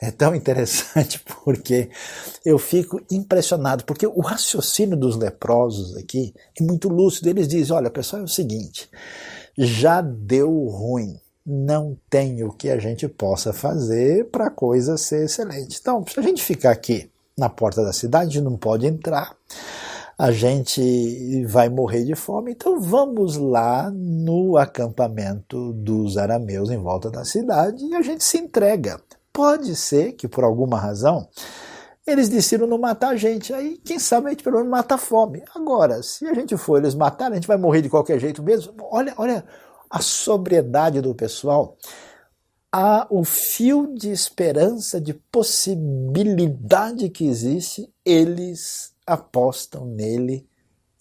é 0.00 0.10
tão 0.10 0.34
interessante 0.34 1.20
porque 1.44 1.90
eu 2.44 2.58
fico 2.58 3.00
impressionado, 3.10 3.84
porque 3.84 4.06
o 4.06 4.20
raciocínio 4.20 4.96
dos 4.96 5.16
leprosos 5.16 5.96
aqui 5.96 6.32
é 6.58 6.62
muito 6.62 6.88
lúcido. 6.88 7.28
Eles 7.28 7.48
dizem: 7.48 7.74
olha, 7.74 7.90
pessoal, 7.90 8.22
é 8.22 8.24
o 8.24 8.28
seguinte, 8.28 8.88
já 9.56 10.00
deu 10.00 10.50
ruim, 10.66 11.18
não 11.44 11.96
tem 12.08 12.44
o 12.44 12.52
que 12.52 12.70
a 12.70 12.78
gente 12.78 13.08
possa 13.08 13.52
fazer 13.52 14.26
para 14.26 14.46
a 14.46 14.50
coisa 14.50 14.96
ser 14.96 15.24
excelente. 15.24 15.78
Então, 15.80 16.04
se 16.06 16.18
a 16.18 16.22
gente 16.22 16.42
ficar 16.42 16.70
aqui 16.70 17.10
na 17.36 17.48
porta 17.48 17.84
da 17.84 17.92
cidade, 17.92 18.40
não 18.40 18.56
pode 18.56 18.86
entrar, 18.86 19.36
a 20.18 20.32
gente 20.32 21.44
vai 21.46 21.68
morrer 21.68 22.04
de 22.04 22.16
fome, 22.16 22.50
então 22.50 22.80
vamos 22.80 23.36
lá 23.36 23.88
no 23.90 24.56
acampamento 24.56 25.72
dos 25.72 26.18
arameus 26.18 26.70
em 26.70 26.76
volta 26.76 27.08
da 27.08 27.24
cidade 27.24 27.84
e 27.84 27.94
a 27.94 28.02
gente 28.02 28.24
se 28.24 28.36
entrega. 28.36 29.00
Pode 29.38 29.76
ser 29.76 30.14
que 30.14 30.26
por 30.26 30.42
alguma 30.42 30.76
razão 30.76 31.28
eles 32.04 32.28
decidiram 32.28 32.66
não 32.66 32.76
matar 32.76 33.10
a 33.10 33.16
gente. 33.16 33.54
Aí, 33.54 33.78
quem 33.84 33.96
sabe, 33.96 34.26
a 34.26 34.30
gente 34.30 34.42
pelo 34.42 34.56
menos 34.56 34.68
mata 34.68 34.96
a 34.96 34.98
fome. 34.98 35.44
Agora, 35.54 36.02
se 36.02 36.26
a 36.26 36.34
gente 36.34 36.56
for 36.56 36.78
eles 36.78 36.92
matarem, 36.92 37.34
a 37.34 37.36
gente 37.36 37.46
vai 37.46 37.56
morrer 37.56 37.80
de 37.80 37.88
qualquer 37.88 38.18
jeito 38.18 38.42
mesmo. 38.42 38.74
Olha, 38.90 39.14
olha 39.16 39.44
a 39.88 40.00
sobriedade 40.02 41.00
do 41.00 41.14
pessoal. 41.14 41.78
Há 42.72 43.06
o 43.08 43.22
fio 43.22 43.94
de 43.94 44.10
esperança, 44.10 45.00
de 45.00 45.14
possibilidade 45.14 47.08
que 47.08 47.24
existe, 47.24 47.88
eles 48.04 48.92
apostam 49.06 49.84
nele 49.84 50.48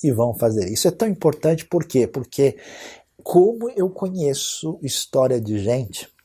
e 0.04 0.12
vão 0.12 0.36
fazer. 0.36 0.71
Isso 0.71 0.88
é 0.88 0.91
tão 0.91 1.08
importante 1.08 1.65
por 1.65 1.86
quê? 1.86 2.06
Porque 2.06 2.56
como 3.23 3.67
eu 3.71 3.89
conheço 3.89 4.78
história 4.84 5.41
de 5.41 5.58
gente 5.58 6.15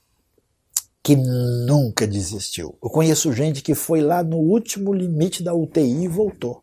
que 1.03 1.17
nunca 1.17 2.07
desistiu. 2.07 2.79
Eu 2.83 2.89
conheço 2.89 3.33
gente 3.33 3.63
que 3.63 3.75
foi 3.75 4.01
lá 4.01 4.23
no 4.23 4.37
último 4.37 4.93
limite 4.93 5.43
da 5.43 5.53
UTI 5.53 6.05
e 6.05 6.09
voltou. 6.09 6.63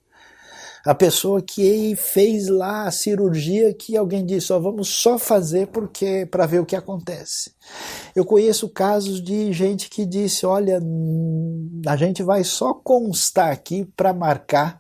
A 0.86 0.96
pessoa 0.96 1.42
que 1.42 1.94
fez 1.98 2.48
lá 2.48 2.88
a 2.88 2.92
cirurgia 2.92 3.74
que 3.74 3.98
alguém 3.98 4.26
disse, 4.26 4.54
ó, 4.54 4.60
vamos 4.60 4.88
só 4.88 5.20
fazer 5.20 5.68
porque 5.68 6.26
para 6.26 6.46
ver 6.46 6.60
o 6.60 6.66
que 6.66 6.76
acontece. 6.76 7.54
Eu 8.16 8.24
conheço 8.24 8.70
casos 8.70 9.22
de 9.22 9.52
gente 9.52 9.90
que 9.90 10.06
disse, 10.06 10.46
olha, 10.46 10.82
a 11.86 11.98
gente 11.98 12.24
vai 12.24 12.46
só 12.46 12.74
constar 12.74 13.52
aqui 13.52 13.84
para 13.96 14.14
marcar 14.14 14.80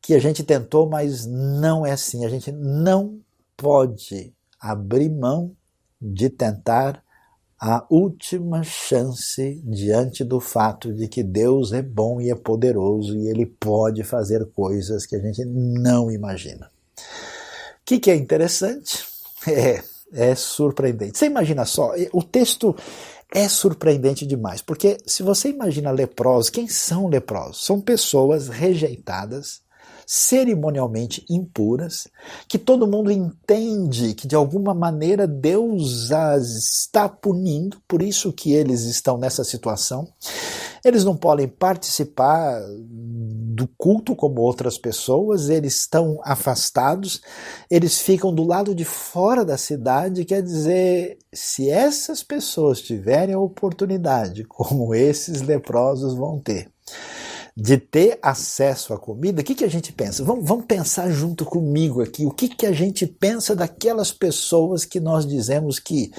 que 0.00 0.14
a 0.14 0.18
gente 0.18 0.42
tentou, 0.42 0.88
mas 0.88 1.26
não 1.26 1.84
é 1.84 1.92
assim. 1.92 2.24
A 2.24 2.28
gente 2.30 2.50
não 2.50 3.20
pode 3.54 4.32
abrir 4.58 5.10
mão 5.10 5.54
de 6.00 6.30
tentar 6.30 7.02
a 7.60 7.84
última 7.90 8.62
chance 8.62 9.60
diante 9.64 10.22
do 10.22 10.38
fato 10.38 10.92
de 10.92 11.08
que 11.08 11.24
Deus 11.24 11.72
é 11.72 11.82
bom 11.82 12.20
e 12.20 12.30
é 12.30 12.34
poderoso 12.34 13.16
e 13.16 13.28
ele 13.28 13.46
pode 13.46 14.04
fazer 14.04 14.46
coisas 14.52 15.04
que 15.04 15.16
a 15.16 15.18
gente 15.18 15.44
não 15.44 16.10
imagina. 16.10 16.70
O 16.96 17.84
que, 17.84 17.98
que 17.98 18.10
é 18.10 18.16
interessante? 18.16 19.06
É, 19.46 19.82
é 20.12 20.34
surpreendente. 20.34 21.16
Você 21.16 21.26
imagina 21.26 21.64
só, 21.64 21.92
o 22.12 22.22
texto 22.24 22.74
é 23.32 23.48
surpreendente 23.48 24.26
demais, 24.26 24.60
porque 24.60 24.98
se 25.06 25.22
você 25.22 25.48
imagina 25.48 25.92
leprosos, 25.92 26.50
quem 26.50 26.66
são 26.66 27.06
leprosos? 27.06 27.64
São 27.64 27.80
pessoas 27.80 28.48
rejeitadas, 28.48 29.62
cerimonialmente 30.10 31.22
impuras, 31.28 32.08
que 32.48 32.56
todo 32.56 32.86
mundo 32.86 33.10
entende 33.10 34.14
que 34.14 34.26
de 34.26 34.34
alguma 34.34 34.72
maneira 34.72 35.26
Deus 35.26 36.10
as 36.10 36.46
está 36.56 37.06
punindo, 37.10 37.76
por 37.86 38.00
isso 38.00 38.32
que 38.32 38.54
eles 38.54 38.84
estão 38.84 39.18
nessa 39.18 39.44
situação. 39.44 40.08
Eles 40.82 41.04
não 41.04 41.14
podem 41.14 41.46
participar 41.46 42.58
do 42.80 43.68
culto 43.76 44.16
como 44.16 44.40
outras 44.40 44.78
pessoas, 44.78 45.50
eles 45.50 45.76
estão 45.76 46.18
afastados, 46.24 47.20
eles 47.70 47.98
ficam 47.98 48.34
do 48.34 48.44
lado 48.44 48.74
de 48.74 48.86
fora 48.86 49.44
da 49.44 49.58
cidade, 49.58 50.24
quer 50.24 50.42
dizer, 50.42 51.18
se 51.30 51.68
essas 51.68 52.22
pessoas 52.22 52.80
tiverem 52.80 53.34
a 53.34 53.40
oportunidade, 53.40 54.44
como 54.44 54.94
esses 54.94 55.42
leprosos 55.42 56.14
vão 56.14 56.38
ter, 56.38 56.70
de 57.60 57.76
ter 57.76 58.20
acesso 58.22 58.94
à 58.94 58.98
comida, 58.98 59.40
o 59.40 59.44
que, 59.44 59.52
que 59.52 59.64
a 59.64 59.68
gente 59.68 59.92
pensa? 59.92 60.22
Vamos, 60.22 60.46
vamos 60.46 60.64
pensar 60.66 61.10
junto 61.10 61.44
comigo 61.44 62.00
aqui. 62.00 62.24
O 62.24 62.30
que, 62.30 62.48
que 62.48 62.64
a 62.64 62.70
gente 62.70 63.04
pensa 63.04 63.56
daquelas 63.56 64.12
pessoas 64.12 64.84
que 64.84 65.00
nós 65.00 65.26
dizemos 65.26 65.80
que 65.80 66.12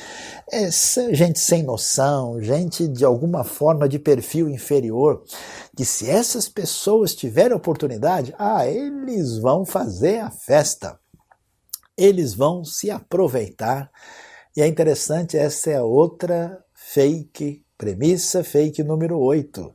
é 0.51 0.69
gente 1.13 1.39
sem 1.39 1.63
noção, 1.63 2.41
gente 2.41 2.89
de 2.89 3.05
alguma 3.05 3.45
forma 3.45 3.87
de 3.87 3.97
perfil 3.97 4.49
inferior, 4.49 5.23
que 5.77 5.85
se 5.85 6.09
essas 6.09 6.49
pessoas 6.49 7.15
tiverem 7.15 7.55
oportunidade, 7.55 8.35
ah, 8.37 8.67
eles 8.67 9.37
vão 9.37 9.65
fazer 9.65 10.19
a 10.19 10.29
festa, 10.29 10.99
eles 11.97 12.33
vão 12.33 12.65
se 12.65 12.91
aproveitar. 12.91 13.89
E 14.57 14.61
é 14.61 14.67
interessante, 14.67 15.37
essa 15.37 15.71
é 15.71 15.77
a 15.77 15.85
outra 15.85 16.61
fake 16.73 17.63
premissa, 17.77 18.43
fake 18.43 18.83
número 18.83 19.17
8 19.17 19.73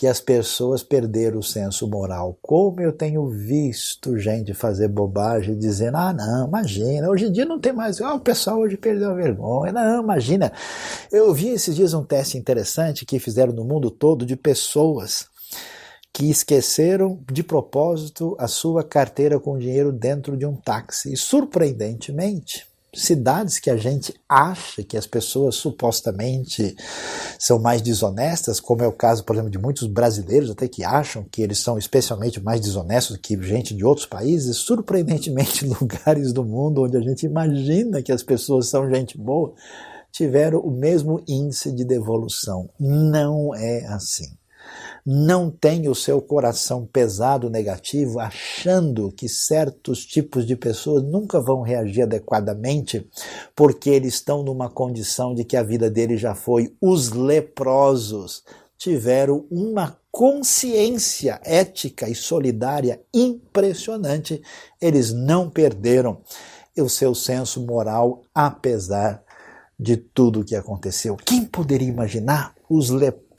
que 0.00 0.06
as 0.06 0.18
pessoas 0.18 0.82
perderam 0.82 1.40
o 1.40 1.42
senso 1.42 1.86
moral. 1.86 2.38
Como 2.40 2.80
eu 2.80 2.90
tenho 2.90 3.28
visto 3.28 4.18
gente 4.18 4.54
fazer 4.54 4.88
bobagem 4.88 5.58
dizendo: 5.58 5.98
ah, 5.98 6.10
não, 6.10 6.48
imagina, 6.48 7.10
hoje 7.10 7.26
em 7.26 7.32
dia 7.32 7.44
não 7.44 7.60
tem 7.60 7.70
mais. 7.70 8.00
Ah, 8.00 8.14
o 8.14 8.20
pessoal 8.20 8.60
hoje 8.60 8.78
perdeu 8.78 9.10
a 9.10 9.14
vergonha. 9.14 9.70
Não, 9.74 10.02
imagina. 10.02 10.50
Eu 11.12 11.34
vi 11.34 11.50
esses 11.50 11.76
dias 11.76 11.92
um 11.92 12.02
teste 12.02 12.38
interessante 12.38 13.04
que 13.04 13.18
fizeram 13.18 13.52
no 13.52 13.62
mundo 13.62 13.90
todo 13.90 14.24
de 14.24 14.36
pessoas 14.36 15.28
que 16.14 16.30
esqueceram 16.30 17.22
de 17.30 17.42
propósito 17.42 18.34
a 18.38 18.48
sua 18.48 18.82
carteira 18.82 19.38
com 19.38 19.58
dinheiro 19.58 19.92
dentro 19.92 20.34
de 20.34 20.46
um 20.46 20.56
táxi. 20.56 21.12
E 21.12 21.16
surpreendentemente, 21.18 22.66
cidades 22.94 23.58
que 23.58 23.70
a 23.70 23.76
gente 23.76 24.14
acha 24.28 24.82
que 24.82 24.96
as 24.96 25.06
pessoas 25.06 25.56
supostamente 25.56 26.74
são 27.38 27.58
mais 27.58 27.80
desonestas, 27.80 28.58
como 28.58 28.82
é 28.82 28.86
o 28.86 28.92
caso, 28.92 29.24
por 29.24 29.34
exemplo, 29.34 29.50
de 29.50 29.58
muitos 29.58 29.86
brasileiros 29.86 30.50
até 30.50 30.66
que 30.66 30.84
acham 30.84 31.24
que 31.30 31.42
eles 31.42 31.58
são 31.58 31.78
especialmente 31.78 32.40
mais 32.42 32.60
desonestos 32.60 33.16
que 33.16 33.40
gente 33.42 33.74
de 33.74 33.84
outros 33.84 34.06
países, 34.06 34.56
surpreendentemente 34.56 35.64
lugares 35.80 36.32
do 36.32 36.44
mundo 36.44 36.82
onde 36.82 36.96
a 36.96 37.00
gente 37.00 37.24
imagina 37.26 38.02
que 38.02 38.12
as 38.12 38.22
pessoas 38.22 38.68
são 38.68 38.90
gente 38.90 39.16
boa, 39.16 39.54
tiveram 40.10 40.58
o 40.60 40.70
mesmo 40.70 41.22
índice 41.28 41.70
de 41.70 41.84
devolução. 41.84 42.68
Não 42.78 43.54
é 43.54 43.86
assim 43.86 44.39
não 45.04 45.50
tenha 45.50 45.90
o 45.90 45.94
seu 45.94 46.20
coração 46.20 46.86
pesado 46.86 47.48
negativo, 47.48 48.18
achando 48.18 49.10
que 49.12 49.28
certos 49.28 50.04
tipos 50.04 50.46
de 50.46 50.56
pessoas 50.56 51.02
nunca 51.02 51.40
vão 51.40 51.62
reagir 51.62 52.02
adequadamente, 52.02 53.08
porque 53.54 53.90
eles 53.90 54.14
estão 54.14 54.42
numa 54.42 54.70
condição 54.70 55.34
de 55.34 55.44
que 55.44 55.56
a 55.56 55.62
vida 55.62 55.90
deles 55.90 56.20
já 56.20 56.34
foi. 56.34 56.74
Os 56.80 57.10
leprosos 57.10 58.42
tiveram 58.76 59.46
uma 59.50 59.98
consciência 60.10 61.40
ética 61.44 62.08
e 62.08 62.14
solidária 62.14 63.00
impressionante. 63.14 64.42
Eles 64.80 65.12
não 65.12 65.50
perderam 65.50 66.18
o 66.78 66.88
seu 66.88 67.14
senso 67.14 67.64
moral, 67.64 68.22
apesar 68.34 69.22
de 69.78 69.96
tudo 69.96 70.40
o 70.40 70.44
que 70.44 70.56
aconteceu. 70.56 71.16
Quem 71.16 71.44
poderia 71.44 71.88
imaginar 71.88 72.54
os 72.68 72.90
leprosos 72.90 73.29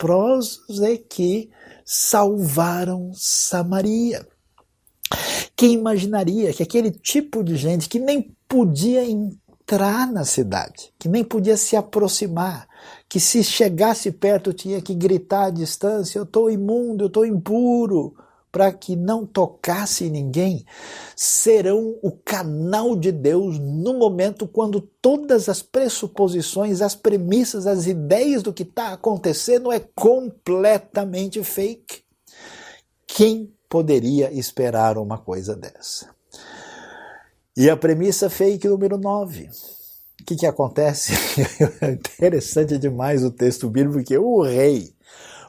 é 0.83 0.97
que 0.97 1.49
salvaram 1.85 3.11
Samaria? 3.13 4.27
Quem 5.55 5.73
imaginaria 5.73 6.53
que 6.53 6.63
aquele 6.63 6.89
tipo 6.89 7.43
de 7.43 7.55
gente 7.55 7.87
que 7.87 7.99
nem 7.99 8.35
podia 8.47 9.03
entrar 9.03 10.11
na 10.11 10.25
cidade, 10.25 10.93
que 10.97 11.07
nem 11.07 11.23
podia 11.23 11.55
se 11.55 11.75
aproximar, 11.75 12.67
que 13.07 13.19
se 13.19 13.43
chegasse 13.43 14.11
perto 14.11 14.53
tinha 14.53 14.81
que 14.81 14.95
gritar 14.95 15.45
à 15.45 15.49
distância: 15.49 16.17
Eu 16.17 16.23
estou 16.23 16.49
imundo, 16.49 17.03
eu 17.03 17.07
estou 17.07 17.25
impuro, 17.25 18.15
para 18.51 18.71
que 18.73 18.95
não 18.95 19.25
tocasse 19.25 20.09
ninguém, 20.09 20.65
serão 21.15 21.97
o 22.01 22.11
canal 22.11 22.95
de 22.95 23.11
Deus 23.11 23.57
no 23.57 23.93
momento 23.93 24.47
quando 24.47 24.81
todas 24.81 25.47
as 25.47 25.61
pressuposições, 25.61 26.81
as 26.81 26.93
premissas, 26.93 27.65
as 27.65 27.87
ideias 27.87 28.43
do 28.43 28.51
que 28.51 28.63
está 28.63 28.91
acontecendo 28.91 29.71
é 29.71 29.79
completamente 29.95 31.41
fake. 31.43 32.03
Quem 33.07 33.53
poderia 33.69 34.31
esperar 34.33 34.97
uma 34.97 35.17
coisa 35.17 35.55
dessa? 35.55 36.09
E 37.55 37.69
a 37.69 37.77
premissa 37.77 38.29
fake 38.29 38.67
número 38.67 38.97
9. 38.97 39.49
O 40.21 40.25
que, 40.25 40.35
que 40.35 40.45
acontece? 40.45 41.13
É 41.81 41.91
interessante 41.93 42.77
demais 42.77 43.23
o 43.23 43.31
texto 43.31 43.69
bíblico, 43.69 43.99
porque 43.99 44.17
o 44.17 44.41
rei, 44.41 44.93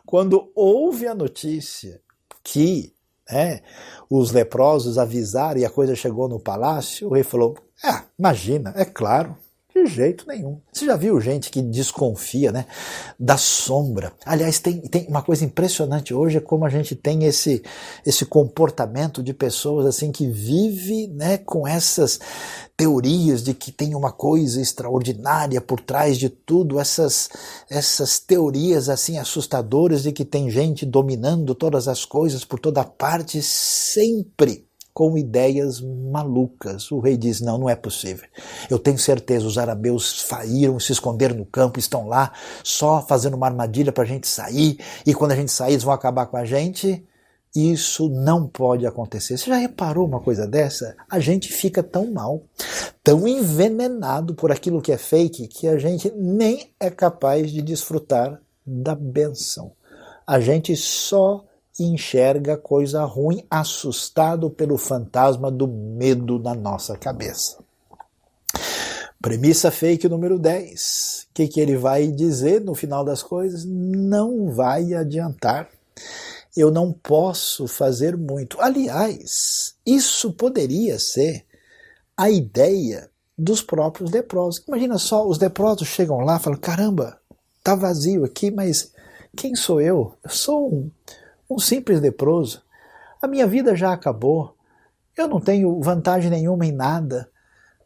quando 0.06 0.50
ouve 0.54 1.06
a 1.06 1.14
notícia 1.14 2.00
que 2.42 2.94
é, 3.30 3.62
os 4.10 4.30
leprosos 4.30 4.98
avisaram 4.98 5.60
e 5.60 5.64
a 5.64 5.70
coisa 5.70 5.94
chegou 5.94 6.28
no 6.28 6.40
palácio, 6.40 7.08
o 7.08 7.14
rei 7.14 7.22
falou: 7.22 7.56
Ah, 7.82 8.04
imagina, 8.18 8.72
é 8.76 8.84
claro, 8.84 9.36
de 9.74 9.86
jeito 9.86 10.26
nenhum. 10.26 10.60
Você 10.72 10.86
já 10.86 10.96
viu 10.96 11.20
gente 11.20 11.50
que 11.50 11.62
desconfia 11.62 12.52
né, 12.52 12.66
da 13.18 13.36
sombra? 13.36 14.12
Aliás, 14.24 14.58
tem, 14.58 14.80
tem 14.80 15.06
uma 15.08 15.22
coisa 15.22 15.44
impressionante 15.44 16.12
hoje 16.12 16.38
é 16.38 16.40
como 16.40 16.64
a 16.64 16.68
gente 16.68 16.94
tem 16.94 17.24
esse, 17.24 17.62
esse 18.04 18.24
comportamento 18.26 19.22
de 19.22 19.32
pessoas 19.32 19.86
assim 19.86 20.12
que 20.12 20.26
vive 20.26 21.08
né, 21.08 21.38
com 21.38 21.66
essas 21.66 22.20
teorias 22.76 23.42
de 23.42 23.54
que 23.54 23.70
tem 23.70 23.94
uma 23.94 24.12
coisa 24.12 24.60
extraordinária 24.60 25.60
por 25.60 25.80
trás 25.80 26.18
de 26.18 26.28
tudo, 26.28 26.78
essas, 26.80 27.28
essas 27.70 28.18
teorias 28.18 28.88
assim 28.88 29.18
assustadoras 29.18 30.02
de 30.02 30.12
que 30.12 30.24
tem 30.24 30.50
gente 30.50 30.84
dominando 30.84 31.54
todas 31.54 31.88
as 31.88 32.04
coisas 32.04 32.44
por 32.44 32.58
toda 32.58 32.84
parte 32.84 33.40
sempre 33.42 34.66
com 34.94 35.16
ideias 35.16 35.80
malucas. 35.80 36.90
O 36.90 37.00
rei 37.00 37.16
diz: 37.16 37.40
Não, 37.40 37.58
não 37.58 37.68
é 37.68 37.76
possível. 37.76 38.28
Eu 38.70 38.78
tenho 38.78 38.98
certeza, 38.98 39.46
os 39.46 39.58
arabeus 39.58 40.22
saíram, 40.26 40.78
se 40.78 40.92
esconderam 40.92 41.36
no 41.36 41.46
campo, 41.46 41.78
estão 41.78 42.06
lá 42.06 42.32
só 42.62 43.00
fazendo 43.02 43.34
uma 43.34 43.46
armadilha 43.46 43.92
para 43.92 44.04
a 44.04 44.06
gente 44.06 44.28
sair, 44.28 44.78
e 45.06 45.14
quando 45.14 45.32
a 45.32 45.36
gente 45.36 45.50
sair, 45.50 45.72
eles 45.72 45.84
vão 45.84 45.94
acabar 45.94 46.26
com 46.26 46.36
a 46.36 46.44
gente. 46.44 47.04
Isso 47.54 48.08
não 48.08 48.46
pode 48.48 48.86
acontecer. 48.86 49.36
Você 49.36 49.50
já 49.50 49.56
reparou 49.56 50.06
uma 50.06 50.20
coisa 50.20 50.46
dessa? 50.46 50.96
A 51.10 51.20
gente 51.20 51.52
fica 51.52 51.82
tão 51.82 52.10
mal, 52.10 52.44
tão 53.04 53.28
envenenado 53.28 54.34
por 54.34 54.50
aquilo 54.50 54.80
que 54.80 54.90
é 54.90 54.96
fake, 54.96 55.48
que 55.48 55.68
a 55.68 55.76
gente 55.76 56.10
nem 56.16 56.72
é 56.80 56.88
capaz 56.88 57.52
de 57.52 57.60
desfrutar 57.60 58.40
da 58.66 58.94
benção. 58.94 59.72
A 60.26 60.40
gente 60.40 60.74
só 60.74 61.44
enxerga 61.78 62.56
coisa 62.56 63.04
ruim, 63.04 63.44
assustado 63.50 64.50
pelo 64.50 64.76
fantasma 64.76 65.50
do 65.50 65.66
medo 65.66 66.38
na 66.38 66.54
nossa 66.54 66.96
cabeça. 66.96 67.58
Premissa 69.20 69.70
fake 69.70 70.08
número 70.08 70.38
10. 70.38 71.28
O 71.30 71.34
que, 71.34 71.48
que 71.48 71.60
ele 71.60 71.76
vai 71.76 72.08
dizer 72.08 72.60
no 72.60 72.74
final 72.74 73.04
das 73.04 73.22
coisas? 73.22 73.64
Não 73.64 74.52
vai 74.52 74.92
adiantar. 74.94 75.68
eu 76.56 76.70
não 76.70 76.92
posso 76.92 77.66
fazer 77.66 78.16
muito. 78.16 78.60
Aliás, 78.60 79.74
isso 79.86 80.32
poderia 80.32 80.98
ser 80.98 81.46
a 82.16 82.28
ideia 82.30 83.08
dos 83.38 83.62
próprios 83.62 84.10
leprosos. 84.10 84.62
Imagina 84.66 84.98
só, 84.98 85.26
os 85.26 85.38
leprosos 85.38 85.88
chegam 85.88 86.18
lá 86.18 86.36
e 86.36 86.40
falam: 86.40 86.58
caramba, 86.58 87.18
tá 87.62 87.74
vazio 87.74 88.24
aqui, 88.24 88.50
mas 88.50 88.92
quem 89.36 89.54
sou 89.54 89.80
eu? 89.80 90.14
Eu 90.22 90.30
sou 90.30 90.72
um, 90.72 90.90
um 91.54 91.58
simples 91.58 92.00
leproso. 92.00 92.62
A 93.20 93.26
minha 93.26 93.46
vida 93.46 93.76
já 93.76 93.92
acabou. 93.92 94.54
Eu 95.16 95.28
não 95.28 95.40
tenho 95.40 95.80
vantagem 95.80 96.30
nenhuma 96.30 96.66
em 96.66 96.72
nada. 96.72 97.28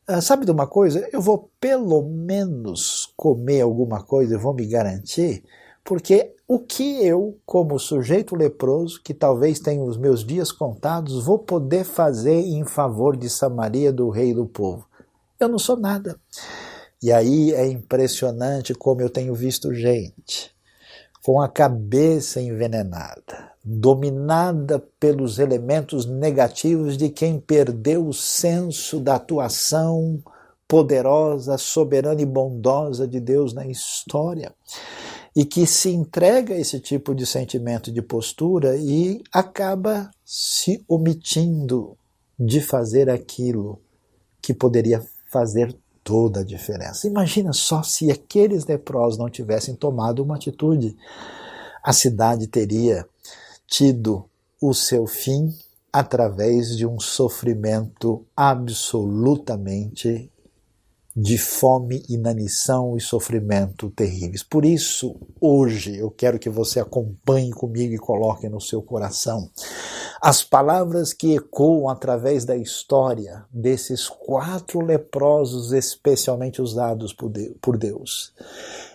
Ah, 0.06 0.20
sabe 0.20 0.44
de 0.44 0.52
uma 0.52 0.66
coisa? 0.66 1.08
Eu 1.12 1.20
vou 1.20 1.50
pelo 1.60 2.02
menos 2.02 3.12
comer 3.16 3.62
alguma 3.62 4.02
coisa, 4.02 4.34
eu 4.34 4.38
vou 4.38 4.54
me 4.54 4.64
garantir, 4.64 5.42
porque 5.82 6.32
o 6.46 6.60
que 6.60 7.04
eu, 7.04 7.40
como 7.44 7.76
sujeito 7.76 8.36
leproso, 8.36 9.02
que 9.02 9.12
talvez 9.12 9.58
tenha 9.58 9.82
os 9.82 9.96
meus 9.96 10.24
dias 10.24 10.52
contados, 10.52 11.24
vou 11.24 11.40
poder 11.40 11.84
fazer 11.84 12.40
em 12.40 12.64
favor 12.64 13.16
de 13.16 13.28
Samaria, 13.28 13.92
do 13.92 14.08
rei 14.08 14.32
do 14.32 14.46
povo? 14.46 14.86
Eu 15.40 15.48
não 15.48 15.58
sou 15.58 15.76
nada. 15.76 16.18
E 17.02 17.12
aí 17.12 17.52
é 17.52 17.66
impressionante 17.66 18.74
como 18.74 19.00
eu 19.00 19.10
tenho 19.10 19.34
visto 19.34 19.74
gente 19.74 20.54
com 21.26 21.40
a 21.40 21.48
cabeça 21.48 22.40
envenenada, 22.40 23.50
dominada 23.68 24.78
pelos 25.00 25.40
elementos 25.40 26.06
negativos 26.06 26.96
de 26.96 27.08
quem 27.08 27.40
perdeu 27.40 28.06
o 28.06 28.14
senso 28.14 29.00
da 29.00 29.16
atuação 29.16 30.22
poderosa, 30.68 31.58
soberana 31.58 32.22
e 32.22 32.24
bondosa 32.24 33.08
de 33.08 33.18
Deus 33.18 33.52
na 33.52 33.66
história. 33.66 34.54
E 35.34 35.44
que 35.44 35.66
se 35.66 35.90
entrega 35.90 36.54
a 36.54 36.58
esse 36.58 36.78
tipo 36.78 37.12
de 37.12 37.26
sentimento 37.26 37.90
de 37.90 38.00
postura 38.00 38.76
e 38.76 39.20
acaba 39.32 40.10
se 40.24 40.84
omitindo 40.88 41.98
de 42.38 42.60
fazer 42.60 43.10
aquilo 43.10 43.80
que 44.40 44.54
poderia 44.54 45.04
fazer 45.30 45.76
toda 46.04 46.40
a 46.40 46.44
diferença. 46.44 47.08
Imagina 47.08 47.52
só 47.52 47.82
se 47.82 48.12
aqueles 48.12 48.64
leprosos 48.64 49.18
não 49.18 49.28
tivessem 49.28 49.74
tomado 49.74 50.22
uma 50.22 50.36
atitude. 50.36 50.96
A 51.82 51.92
cidade 51.92 52.46
teria 52.46 53.06
tido 53.66 54.28
o 54.60 54.72
seu 54.72 55.06
fim 55.06 55.54
através 55.92 56.76
de 56.76 56.86
um 56.86 57.00
sofrimento 57.00 58.26
absolutamente 58.36 60.30
de 61.16 61.38
fome, 61.38 62.02
inanição 62.10 62.94
e 62.94 63.00
sofrimento 63.00 63.88
terríveis. 63.90 64.42
Por 64.42 64.66
isso, 64.66 65.18
hoje, 65.40 65.96
eu 65.96 66.10
quero 66.10 66.38
que 66.38 66.50
você 66.50 66.78
acompanhe 66.78 67.52
comigo 67.52 67.94
e 67.94 67.98
coloque 67.98 68.48
no 68.50 68.60
seu 68.60 68.82
coração 68.82 69.50
as 70.20 70.42
palavras 70.42 71.12
que 71.12 71.36
ecoam 71.36 71.88
através 71.88 72.44
da 72.44 72.56
história 72.56 73.44
desses 73.50 74.08
quatro 74.08 74.80
leprosos 74.80 75.72
especialmente 75.72 76.60
usados 76.60 77.14
por 77.14 77.78
Deus. 77.78 78.32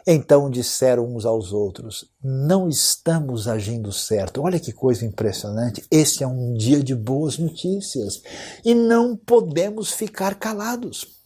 Então 0.06 0.50
disseram 0.50 1.06
uns 1.16 1.26
aos 1.26 1.54
outros: 1.54 2.10
Não 2.24 2.68
estamos 2.68 3.48
agindo 3.48 3.92
certo. 3.92 4.42
Olha 4.42 4.60
que 4.60 4.72
coisa 4.72 5.06
impressionante. 5.06 5.84
Este 5.90 6.24
é 6.24 6.28
um 6.28 6.54
dia 6.54 6.84
de 6.84 6.96
boas 6.96 7.38
notícias 7.38 8.22
e 8.66 8.74
não 8.74 9.16
podemos 9.16 9.92
ficar 9.92 10.36
calados. 10.36 11.21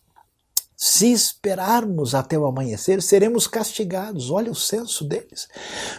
Se 0.87 1.11
esperarmos 1.11 2.13
até 2.13 2.37
o 2.37 2.45
amanhecer, 2.45 3.01
seremos 3.01 3.47
castigados. 3.47 4.29
Olha 4.29 4.51
o 4.51 4.55
senso 4.55 5.03
deles. 5.03 5.47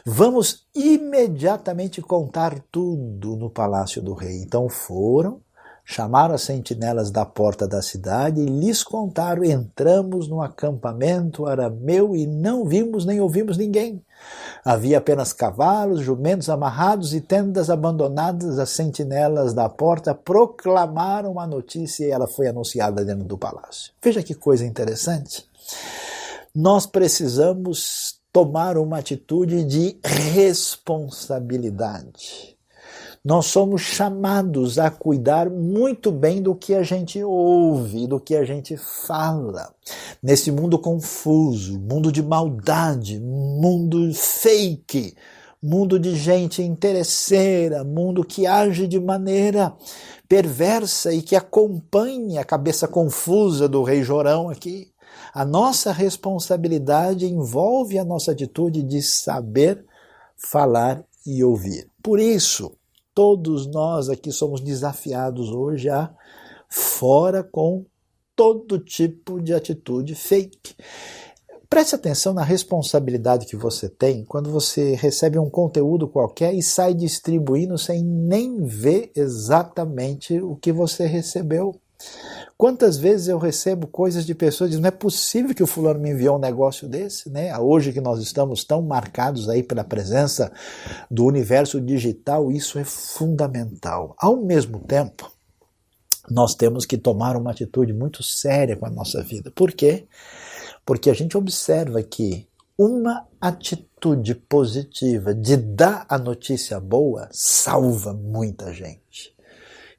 Vamos 0.05 0.65
imediatamente 0.73 2.01
contar 2.01 2.61
tudo 2.71 3.35
no 3.35 3.51
palácio 3.51 4.01
do 4.01 4.15
rei. 4.15 4.41
Então 4.41 4.69
foram, 4.69 5.43
chamaram 5.89 6.35
as 6.35 6.43
sentinelas 6.43 7.13
da 7.13 7.25
porta 7.25 7.69
da 7.69 7.81
cidade 7.81 8.41
e 8.41 8.47
lhes 8.47 8.83
contaram: 8.83 9.45
entramos 9.45 10.27
no 10.29 10.43
acampamento 10.43 11.47
arameu 11.47 12.17
e 12.17 12.27
não 12.27 12.65
vimos 12.65 13.07
nem 13.07 13.21
ouvimos 13.21 13.57
ninguém. 13.57 14.05
Havia 14.65 14.99
apenas 14.99 15.33
cavalos, 15.33 16.01
jumentos 16.01 16.51
amarrados 16.51 17.15
e 17.15 17.21
tendas 17.21 17.71
abandonadas. 17.71 18.59
As 18.59 18.71
sentinelas 18.71 19.55
da 19.55 19.69
porta 19.69 20.13
proclamaram 20.13 21.39
a 21.39 21.47
notícia 21.47 22.05
e 22.05 22.11
ela 22.11 22.27
foi 22.27 22.49
anunciada 22.49 23.05
dentro 23.05 23.23
do 23.25 23.39
palácio. 23.39 23.93
Veja 24.03 24.25
que 24.25 24.35
coisa 24.35 24.67
interessante. 24.67 25.49
Nós 26.53 26.85
precisamos 26.87 28.19
tomar 28.33 28.77
uma 28.77 28.99
atitude 28.99 29.63
de 29.65 29.97
responsabilidade 30.03 32.56
nós 33.27 33.47
somos 33.47 33.83
chamados 33.83 34.79
a 34.79 34.89
cuidar 34.89 35.51
muito 35.51 36.13
bem 36.13 36.41
do 36.41 36.55
que 36.55 36.73
a 36.73 36.85
gente 36.85 37.21
ouve, 37.25 38.07
do 38.07 38.21
que 38.21 38.37
a 38.37 38.45
gente 38.45 38.77
fala. 38.77 39.75
Nesse 40.23 40.53
mundo 40.53 40.79
confuso, 40.79 41.77
mundo 41.77 42.13
de 42.13 42.23
maldade, 42.23 43.19
mundo 43.19 44.15
fake, 44.15 45.17
mundo 45.61 45.99
de 45.99 46.15
gente 46.15 46.63
interesseira, 46.63 47.83
mundo 47.83 48.25
que 48.25 48.47
age 48.47 48.87
de 48.87 49.01
maneira 49.01 49.75
perversa 50.29 51.13
e 51.13 51.21
que 51.21 51.35
acompanha 51.35 52.43
a 52.43 52.45
cabeça 52.45 52.87
confusa 52.87 53.69
do 53.69 53.83
rei 53.83 54.05
Jorão 54.05 54.51
aqui. 54.51 54.93
A 55.35 55.45
nossa 55.45 55.91
responsabilidade 55.91 57.27
envolve 57.27 57.99
a 57.99 58.05
nossa 58.05 58.31
atitude 58.31 58.85
de 58.85 59.03
saber 59.03 59.85
falar 60.37 61.03
e 61.27 61.43
ouvir. 61.43 61.91
Por 62.01 62.21
isso, 62.21 62.76
todos 63.17 63.67
nós 63.67 64.11
aqui 64.11 64.31
somos 64.31 64.61
desafiados 64.61 65.51
hoje 65.51 65.89
a 65.89 66.15
fora 66.69 67.43
com 67.43 67.87
todo 68.37 68.79
tipo 68.79 69.41
de 69.41 69.55
atitude 69.55 70.15
fake. 70.15 70.77
Preste 71.67 71.95
atenção 71.95 72.35
na 72.35 72.43
responsabilidade 72.43 73.47
que 73.47 73.57
você 73.57 73.89
tem 73.89 74.23
quando 74.23 74.51
você 74.51 74.95
recebe 74.95 75.39
um 75.39 75.49
conteúdo 75.49 76.07
qualquer 76.07 76.55
e 76.55 76.63
sai 76.63 76.93
distribuindo 76.93 77.79
sem 77.79 78.05
nem 78.05 78.63
ver 78.63 79.11
exatamente 79.17 80.39
o 80.39 80.55
que 80.55 80.71
você 80.71 81.07
recebeu. 81.07 81.75
Quantas 82.59 82.97
vezes 82.97 83.29
eu 83.29 83.37
recebo 83.37 83.87
coisas 83.87 84.25
de 84.25 84.35
pessoas 84.35 84.71
dizendo, 84.71 84.85
não 84.85 84.89
é 84.89 84.93
possível 84.93 85.55
que 85.55 85.63
o 85.63 85.67
fulano 85.67 86.01
me 86.01 86.11
enviou 86.11 86.37
um 86.37 86.41
negócio 86.41 86.89
desse, 86.89 87.29
né? 87.29 87.57
Hoje 87.59 87.93
que 87.93 88.01
nós 88.01 88.19
estamos 88.19 88.65
tão 88.65 88.81
marcados 88.81 89.47
aí 89.51 89.63
pela 89.63 89.85
presença 89.85 90.51
do 91.11 91.27
universo 91.27 91.79
digital, 91.79 92.51
isso 92.51 92.79
é 92.79 92.85
fundamental. 92.85 94.17
Ao 94.19 94.39
mesmo 94.39 94.81
tempo, 94.81 95.31
nós 96.31 96.55
temos 96.55 96.87
que 96.87 96.97
tomar 96.97 97.37
uma 97.37 97.51
atitude 97.51 97.93
muito 97.93 98.23
séria 98.23 98.75
com 98.75 98.87
a 98.87 98.91
nossa 98.91 99.23
vida. 99.23 99.51
Por 99.51 99.73
quê? 99.73 100.07
Porque 100.85 101.11
a 101.11 101.15
gente 101.15 101.37
observa 101.37 102.03
que 102.03 102.49
uma 102.79 103.27
atitude 103.41 104.35
positiva 104.35 105.35
de 105.35 105.57
dar 105.57 106.07
a 106.09 106.19
notícia 106.19 106.81
boa 106.81 107.29
salva 107.33 108.15
muita 108.15 108.73
gente. 108.73 109.06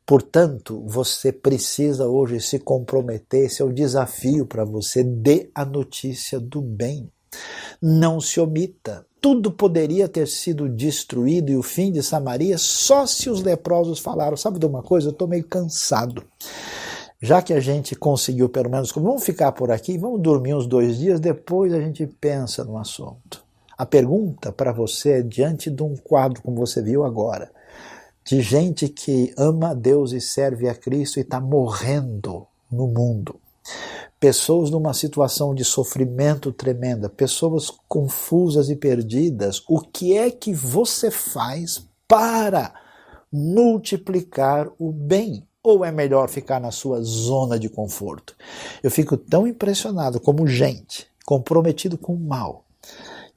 Portanto, 0.07 0.81
você 0.87 1.33
precisa 1.33 2.07
hoje 2.07 2.39
se 2.39 2.59
comprometer, 2.59 3.47
esse 3.47 3.61
é 3.61 3.65
o 3.65 3.73
desafio 3.73 4.45
para 4.45 4.63
você, 4.63 5.03
dê 5.03 5.51
a 5.53 5.65
notícia 5.65 6.39
do 6.39 6.61
bem. 6.61 7.11
Não 7.81 8.21
se 8.21 8.39
omita. 8.39 9.05
Tudo 9.19 9.51
poderia 9.51 10.07
ter 10.07 10.25
sido 10.25 10.69
destruído 10.69 11.51
e 11.51 11.57
o 11.57 11.61
fim 11.61 11.91
de 11.91 12.01
Samaria 12.01 12.57
só 12.57 13.05
se 13.05 13.29
os 13.29 13.43
leprosos 13.43 13.99
falaram. 13.99 14.37
Sabe 14.37 14.59
de 14.59 14.65
uma 14.65 14.81
coisa? 14.81 15.09
Eu 15.09 15.11
estou 15.11 15.27
meio 15.27 15.43
cansado. 15.43 16.23
Já 17.21 17.41
que 17.41 17.51
a 17.51 17.59
gente 17.59 17.93
conseguiu, 17.93 18.47
pelo 18.47 18.69
menos, 18.69 18.93
vamos 18.93 19.25
ficar 19.25 19.51
por 19.51 19.71
aqui, 19.71 19.97
vamos 19.97 20.21
dormir 20.21 20.53
uns 20.53 20.67
dois 20.67 20.97
dias, 20.97 21.19
depois 21.19 21.73
a 21.73 21.81
gente 21.81 22.07
pensa 22.07 22.63
no 22.63 22.77
assunto. 22.77 23.43
A 23.77 23.85
pergunta 23.85 24.53
para 24.53 24.71
você 24.71 25.19
é 25.19 25.21
diante 25.21 25.69
de 25.69 25.83
um 25.83 25.97
quadro, 25.97 26.41
como 26.41 26.55
você 26.55 26.81
viu 26.81 27.03
agora 27.03 27.51
de 28.27 28.41
gente 28.41 28.89
que 28.89 29.33
ama 29.37 29.69
a 29.69 29.73
Deus 29.73 30.11
e 30.11 30.19
serve 30.19 30.67
a 30.67 30.75
Cristo 30.75 31.17
e 31.17 31.21
está 31.21 31.39
morrendo 31.39 32.45
no 32.69 32.85
mundo. 32.85 33.39
Pessoas 34.19 34.69
numa 34.69 34.93
situação 34.93 35.55
de 35.55 35.63
sofrimento 35.63 36.51
tremenda, 36.51 37.07
pessoas 37.07 37.71
confusas 37.87 38.69
e 38.69 38.75
perdidas. 38.75 39.63
O 39.69 39.79
que 39.79 40.17
é 40.17 40.29
que 40.29 40.53
você 40.53 41.09
faz 41.09 41.87
para 42.05 42.73
multiplicar 43.31 44.69
o 44.77 44.91
bem? 44.91 45.47
Ou 45.63 45.85
é 45.85 45.91
melhor 45.91 46.27
ficar 46.27 46.59
na 46.59 46.71
sua 46.71 47.01
zona 47.01 47.57
de 47.57 47.69
conforto? 47.69 48.35
Eu 48.83 48.91
fico 48.91 49.15
tão 49.15 49.47
impressionado 49.47 50.19
como 50.19 50.45
gente 50.45 51.07
comprometido 51.25 51.97
com 51.97 52.13
o 52.13 52.19
mal 52.19 52.66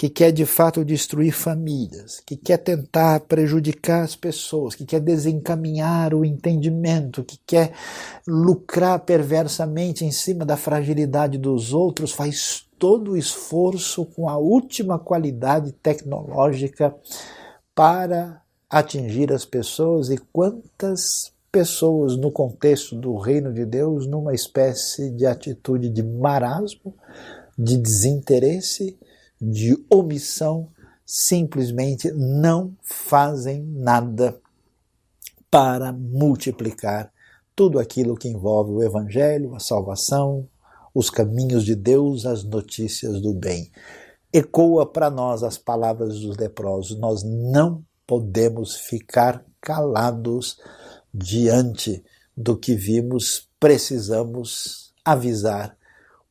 que 0.01 0.09
quer 0.09 0.33
de 0.33 0.47
fato 0.47 0.83
destruir 0.83 1.31
famílias, 1.31 2.23
que 2.25 2.35
quer 2.35 2.57
tentar 2.57 3.21
prejudicar 3.21 4.03
as 4.03 4.17
pessoas, 4.17 4.75
que 4.75 4.87
quer 4.87 4.99
desencaminhar 4.99 6.15
o 6.15 6.25
entendimento, 6.25 7.23
que 7.23 7.39
quer 7.47 7.75
lucrar 8.27 9.01
perversamente 9.01 10.03
em 10.03 10.11
cima 10.11 10.43
da 10.43 10.57
fragilidade 10.57 11.37
dos 11.37 11.75
outros, 11.75 12.13
faz 12.13 12.67
todo 12.79 13.11
o 13.11 13.17
esforço 13.19 14.07
com 14.07 14.27
a 14.27 14.39
última 14.39 14.99
qualidade 14.99 15.71
tecnológica 15.71 16.97
para 17.75 18.41
atingir 18.71 19.31
as 19.31 19.45
pessoas. 19.45 20.09
E 20.09 20.17
quantas 20.33 21.31
pessoas 21.53 22.17
no 22.17 22.33
contexto 22.33 22.97
do 22.97 23.19
reino 23.19 23.53
de 23.53 23.67
Deus 23.67 24.07
numa 24.07 24.33
espécie 24.33 25.11
de 25.11 25.27
atitude 25.27 25.91
de 25.91 26.03
marasmo, 26.03 26.95
de 27.59 27.77
desinteresse, 27.77 28.99
de 29.41 29.77
omissão, 29.89 30.69
simplesmente 31.05 32.11
não 32.13 32.77
fazem 32.83 33.63
nada 33.63 34.41
para 35.51 35.93
multiplicar 35.93 37.13
tudo 37.57 37.79
aquilo 37.79 38.17
que 38.17 38.29
envolve 38.29 38.71
o 38.71 38.83
Evangelho, 38.83 39.55
a 39.55 39.59
salvação, 39.59 40.49
os 40.95 41.11
caminhos 41.11 41.65
de 41.65 41.75
Deus, 41.75 42.27
as 42.27 42.45
notícias 42.45 43.21
do 43.21 43.35
bem. 43.35 43.71
Ecoa 44.33 44.87
para 44.87 45.11
nós 45.11 45.43
as 45.43 45.59
palavras 45.59 46.21
dos 46.21 46.37
leprosos: 46.37 46.99
nós 46.99 47.23
não 47.25 47.85
podemos 48.07 48.77
ficar 48.77 49.45
calados 49.61 50.59
diante 51.13 52.03
do 52.37 52.57
que 52.57 52.75
vimos, 52.75 53.49
precisamos 53.59 54.95
avisar 55.05 55.77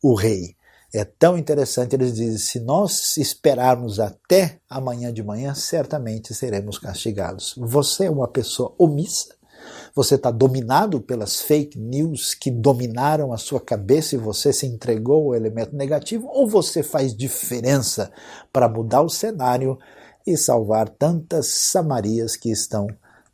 o 0.02 0.16
rei. 0.16 0.56
É 0.94 1.04
tão 1.04 1.38
interessante, 1.38 1.96
eles 1.96 2.14
dizem: 2.14 2.38
se 2.38 2.60
nós 2.60 3.16
esperarmos 3.18 4.00
até 4.00 4.60
amanhã 4.70 5.14
de 5.14 5.22
manhã, 5.22 5.54
certamente 5.54 6.34
seremos 6.34 6.80
castigados. 6.80 7.54
Você 7.58 8.06
é 8.06 8.10
uma 8.10 8.28
pessoa 8.28 8.74
omissa, 8.78 9.36
você 9.96 10.16
está 10.16 10.32
dominado 10.32 11.00
pelas 11.00 11.42
fake 11.42 11.78
news 11.78 12.34
que 12.34 12.50
dominaram 12.50 13.32
a 13.32 13.38
sua 13.38 13.60
cabeça 13.60 14.16
e 14.16 14.18
você 14.18 14.52
se 14.52 14.66
entregou 14.66 15.28
ao 15.28 15.36
elemento 15.36 15.76
negativo, 15.76 16.28
ou 16.32 16.48
você 16.48 16.82
faz 16.82 17.16
diferença 17.16 18.12
para 18.52 18.68
mudar 18.68 19.02
o 19.02 19.10
cenário 19.10 19.78
e 20.26 20.36
salvar 20.36 20.90
tantas 20.90 21.48
Samarias 21.48 22.36
que 22.36 22.50
estão 22.50 22.88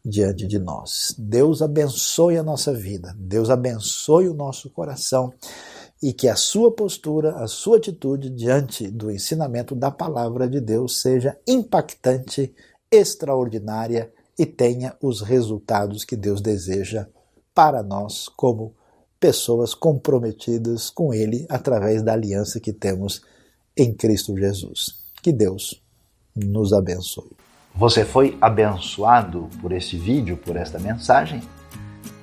diante 0.04 0.46
de 0.46 0.60
nós. 0.60 1.16
Deus 1.18 1.62
abençoe 1.62 2.38
a 2.38 2.44
nossa 2.44 2.74
vida, 2.74 3.16
Deus 3.18 3.50
abençoe 3.50 4.28
o 4.28 4.34
nosso 4.34 4.70
coração 4.70 5.34
e 6.06 6.14
que 6.14 6.28
a 6.28 6.36
sua 6.36 6.72
postura, 6.72 7.38
a 7.38 7.48
sua 7.48 7.78
atitude 7.78 8.30
diante 8.30 8.92
do 8.92 9.10
ensinamento 9.10 9.74
da 9.74 9.90
palavra 9.90 10.48
de 10.48 10.62
Deus 10.62 11.02
seja 11.02 11.36
impactante, 11.48 12.54
extraordinária 12.92 14.14
e 14.38 14.46
tenha 14.46 14.96
os 15.02 15.22
resultados 15.22 16.06
que 16.06 16.16
Deus 16.16 16.42
deseja 16.42 17.08
para 17.56 17.82
nós 17.82 18.30
como 18.30 18.76
pessoas 19.20 19.74
comprometidas 19.74 20.92
com 20.92 21.12
Ele 21.12 21.48
através 21.50 22.04
da 22.04 22.14
aliança 22.14 22.60
que 22.60 22.72
temos 22.72 23.24
em 23.76 23.92
Cristo 23.92 24.38
Jesus. 24.38 25.06
Que 25.24 25.32
Deus 25.32 25.84
nos 26.36 26.72
abençoe. 26.72 27.32
Você 27.74 28.06
foi 28.06 28.38
abençoado 28.40 29.50
por 29.60 29.72
esse 29.72 29.98
vídeo, 29.98 30.38
por 30.38 30.56
esta 30.56 30.78
mensagem? 30.78 31.42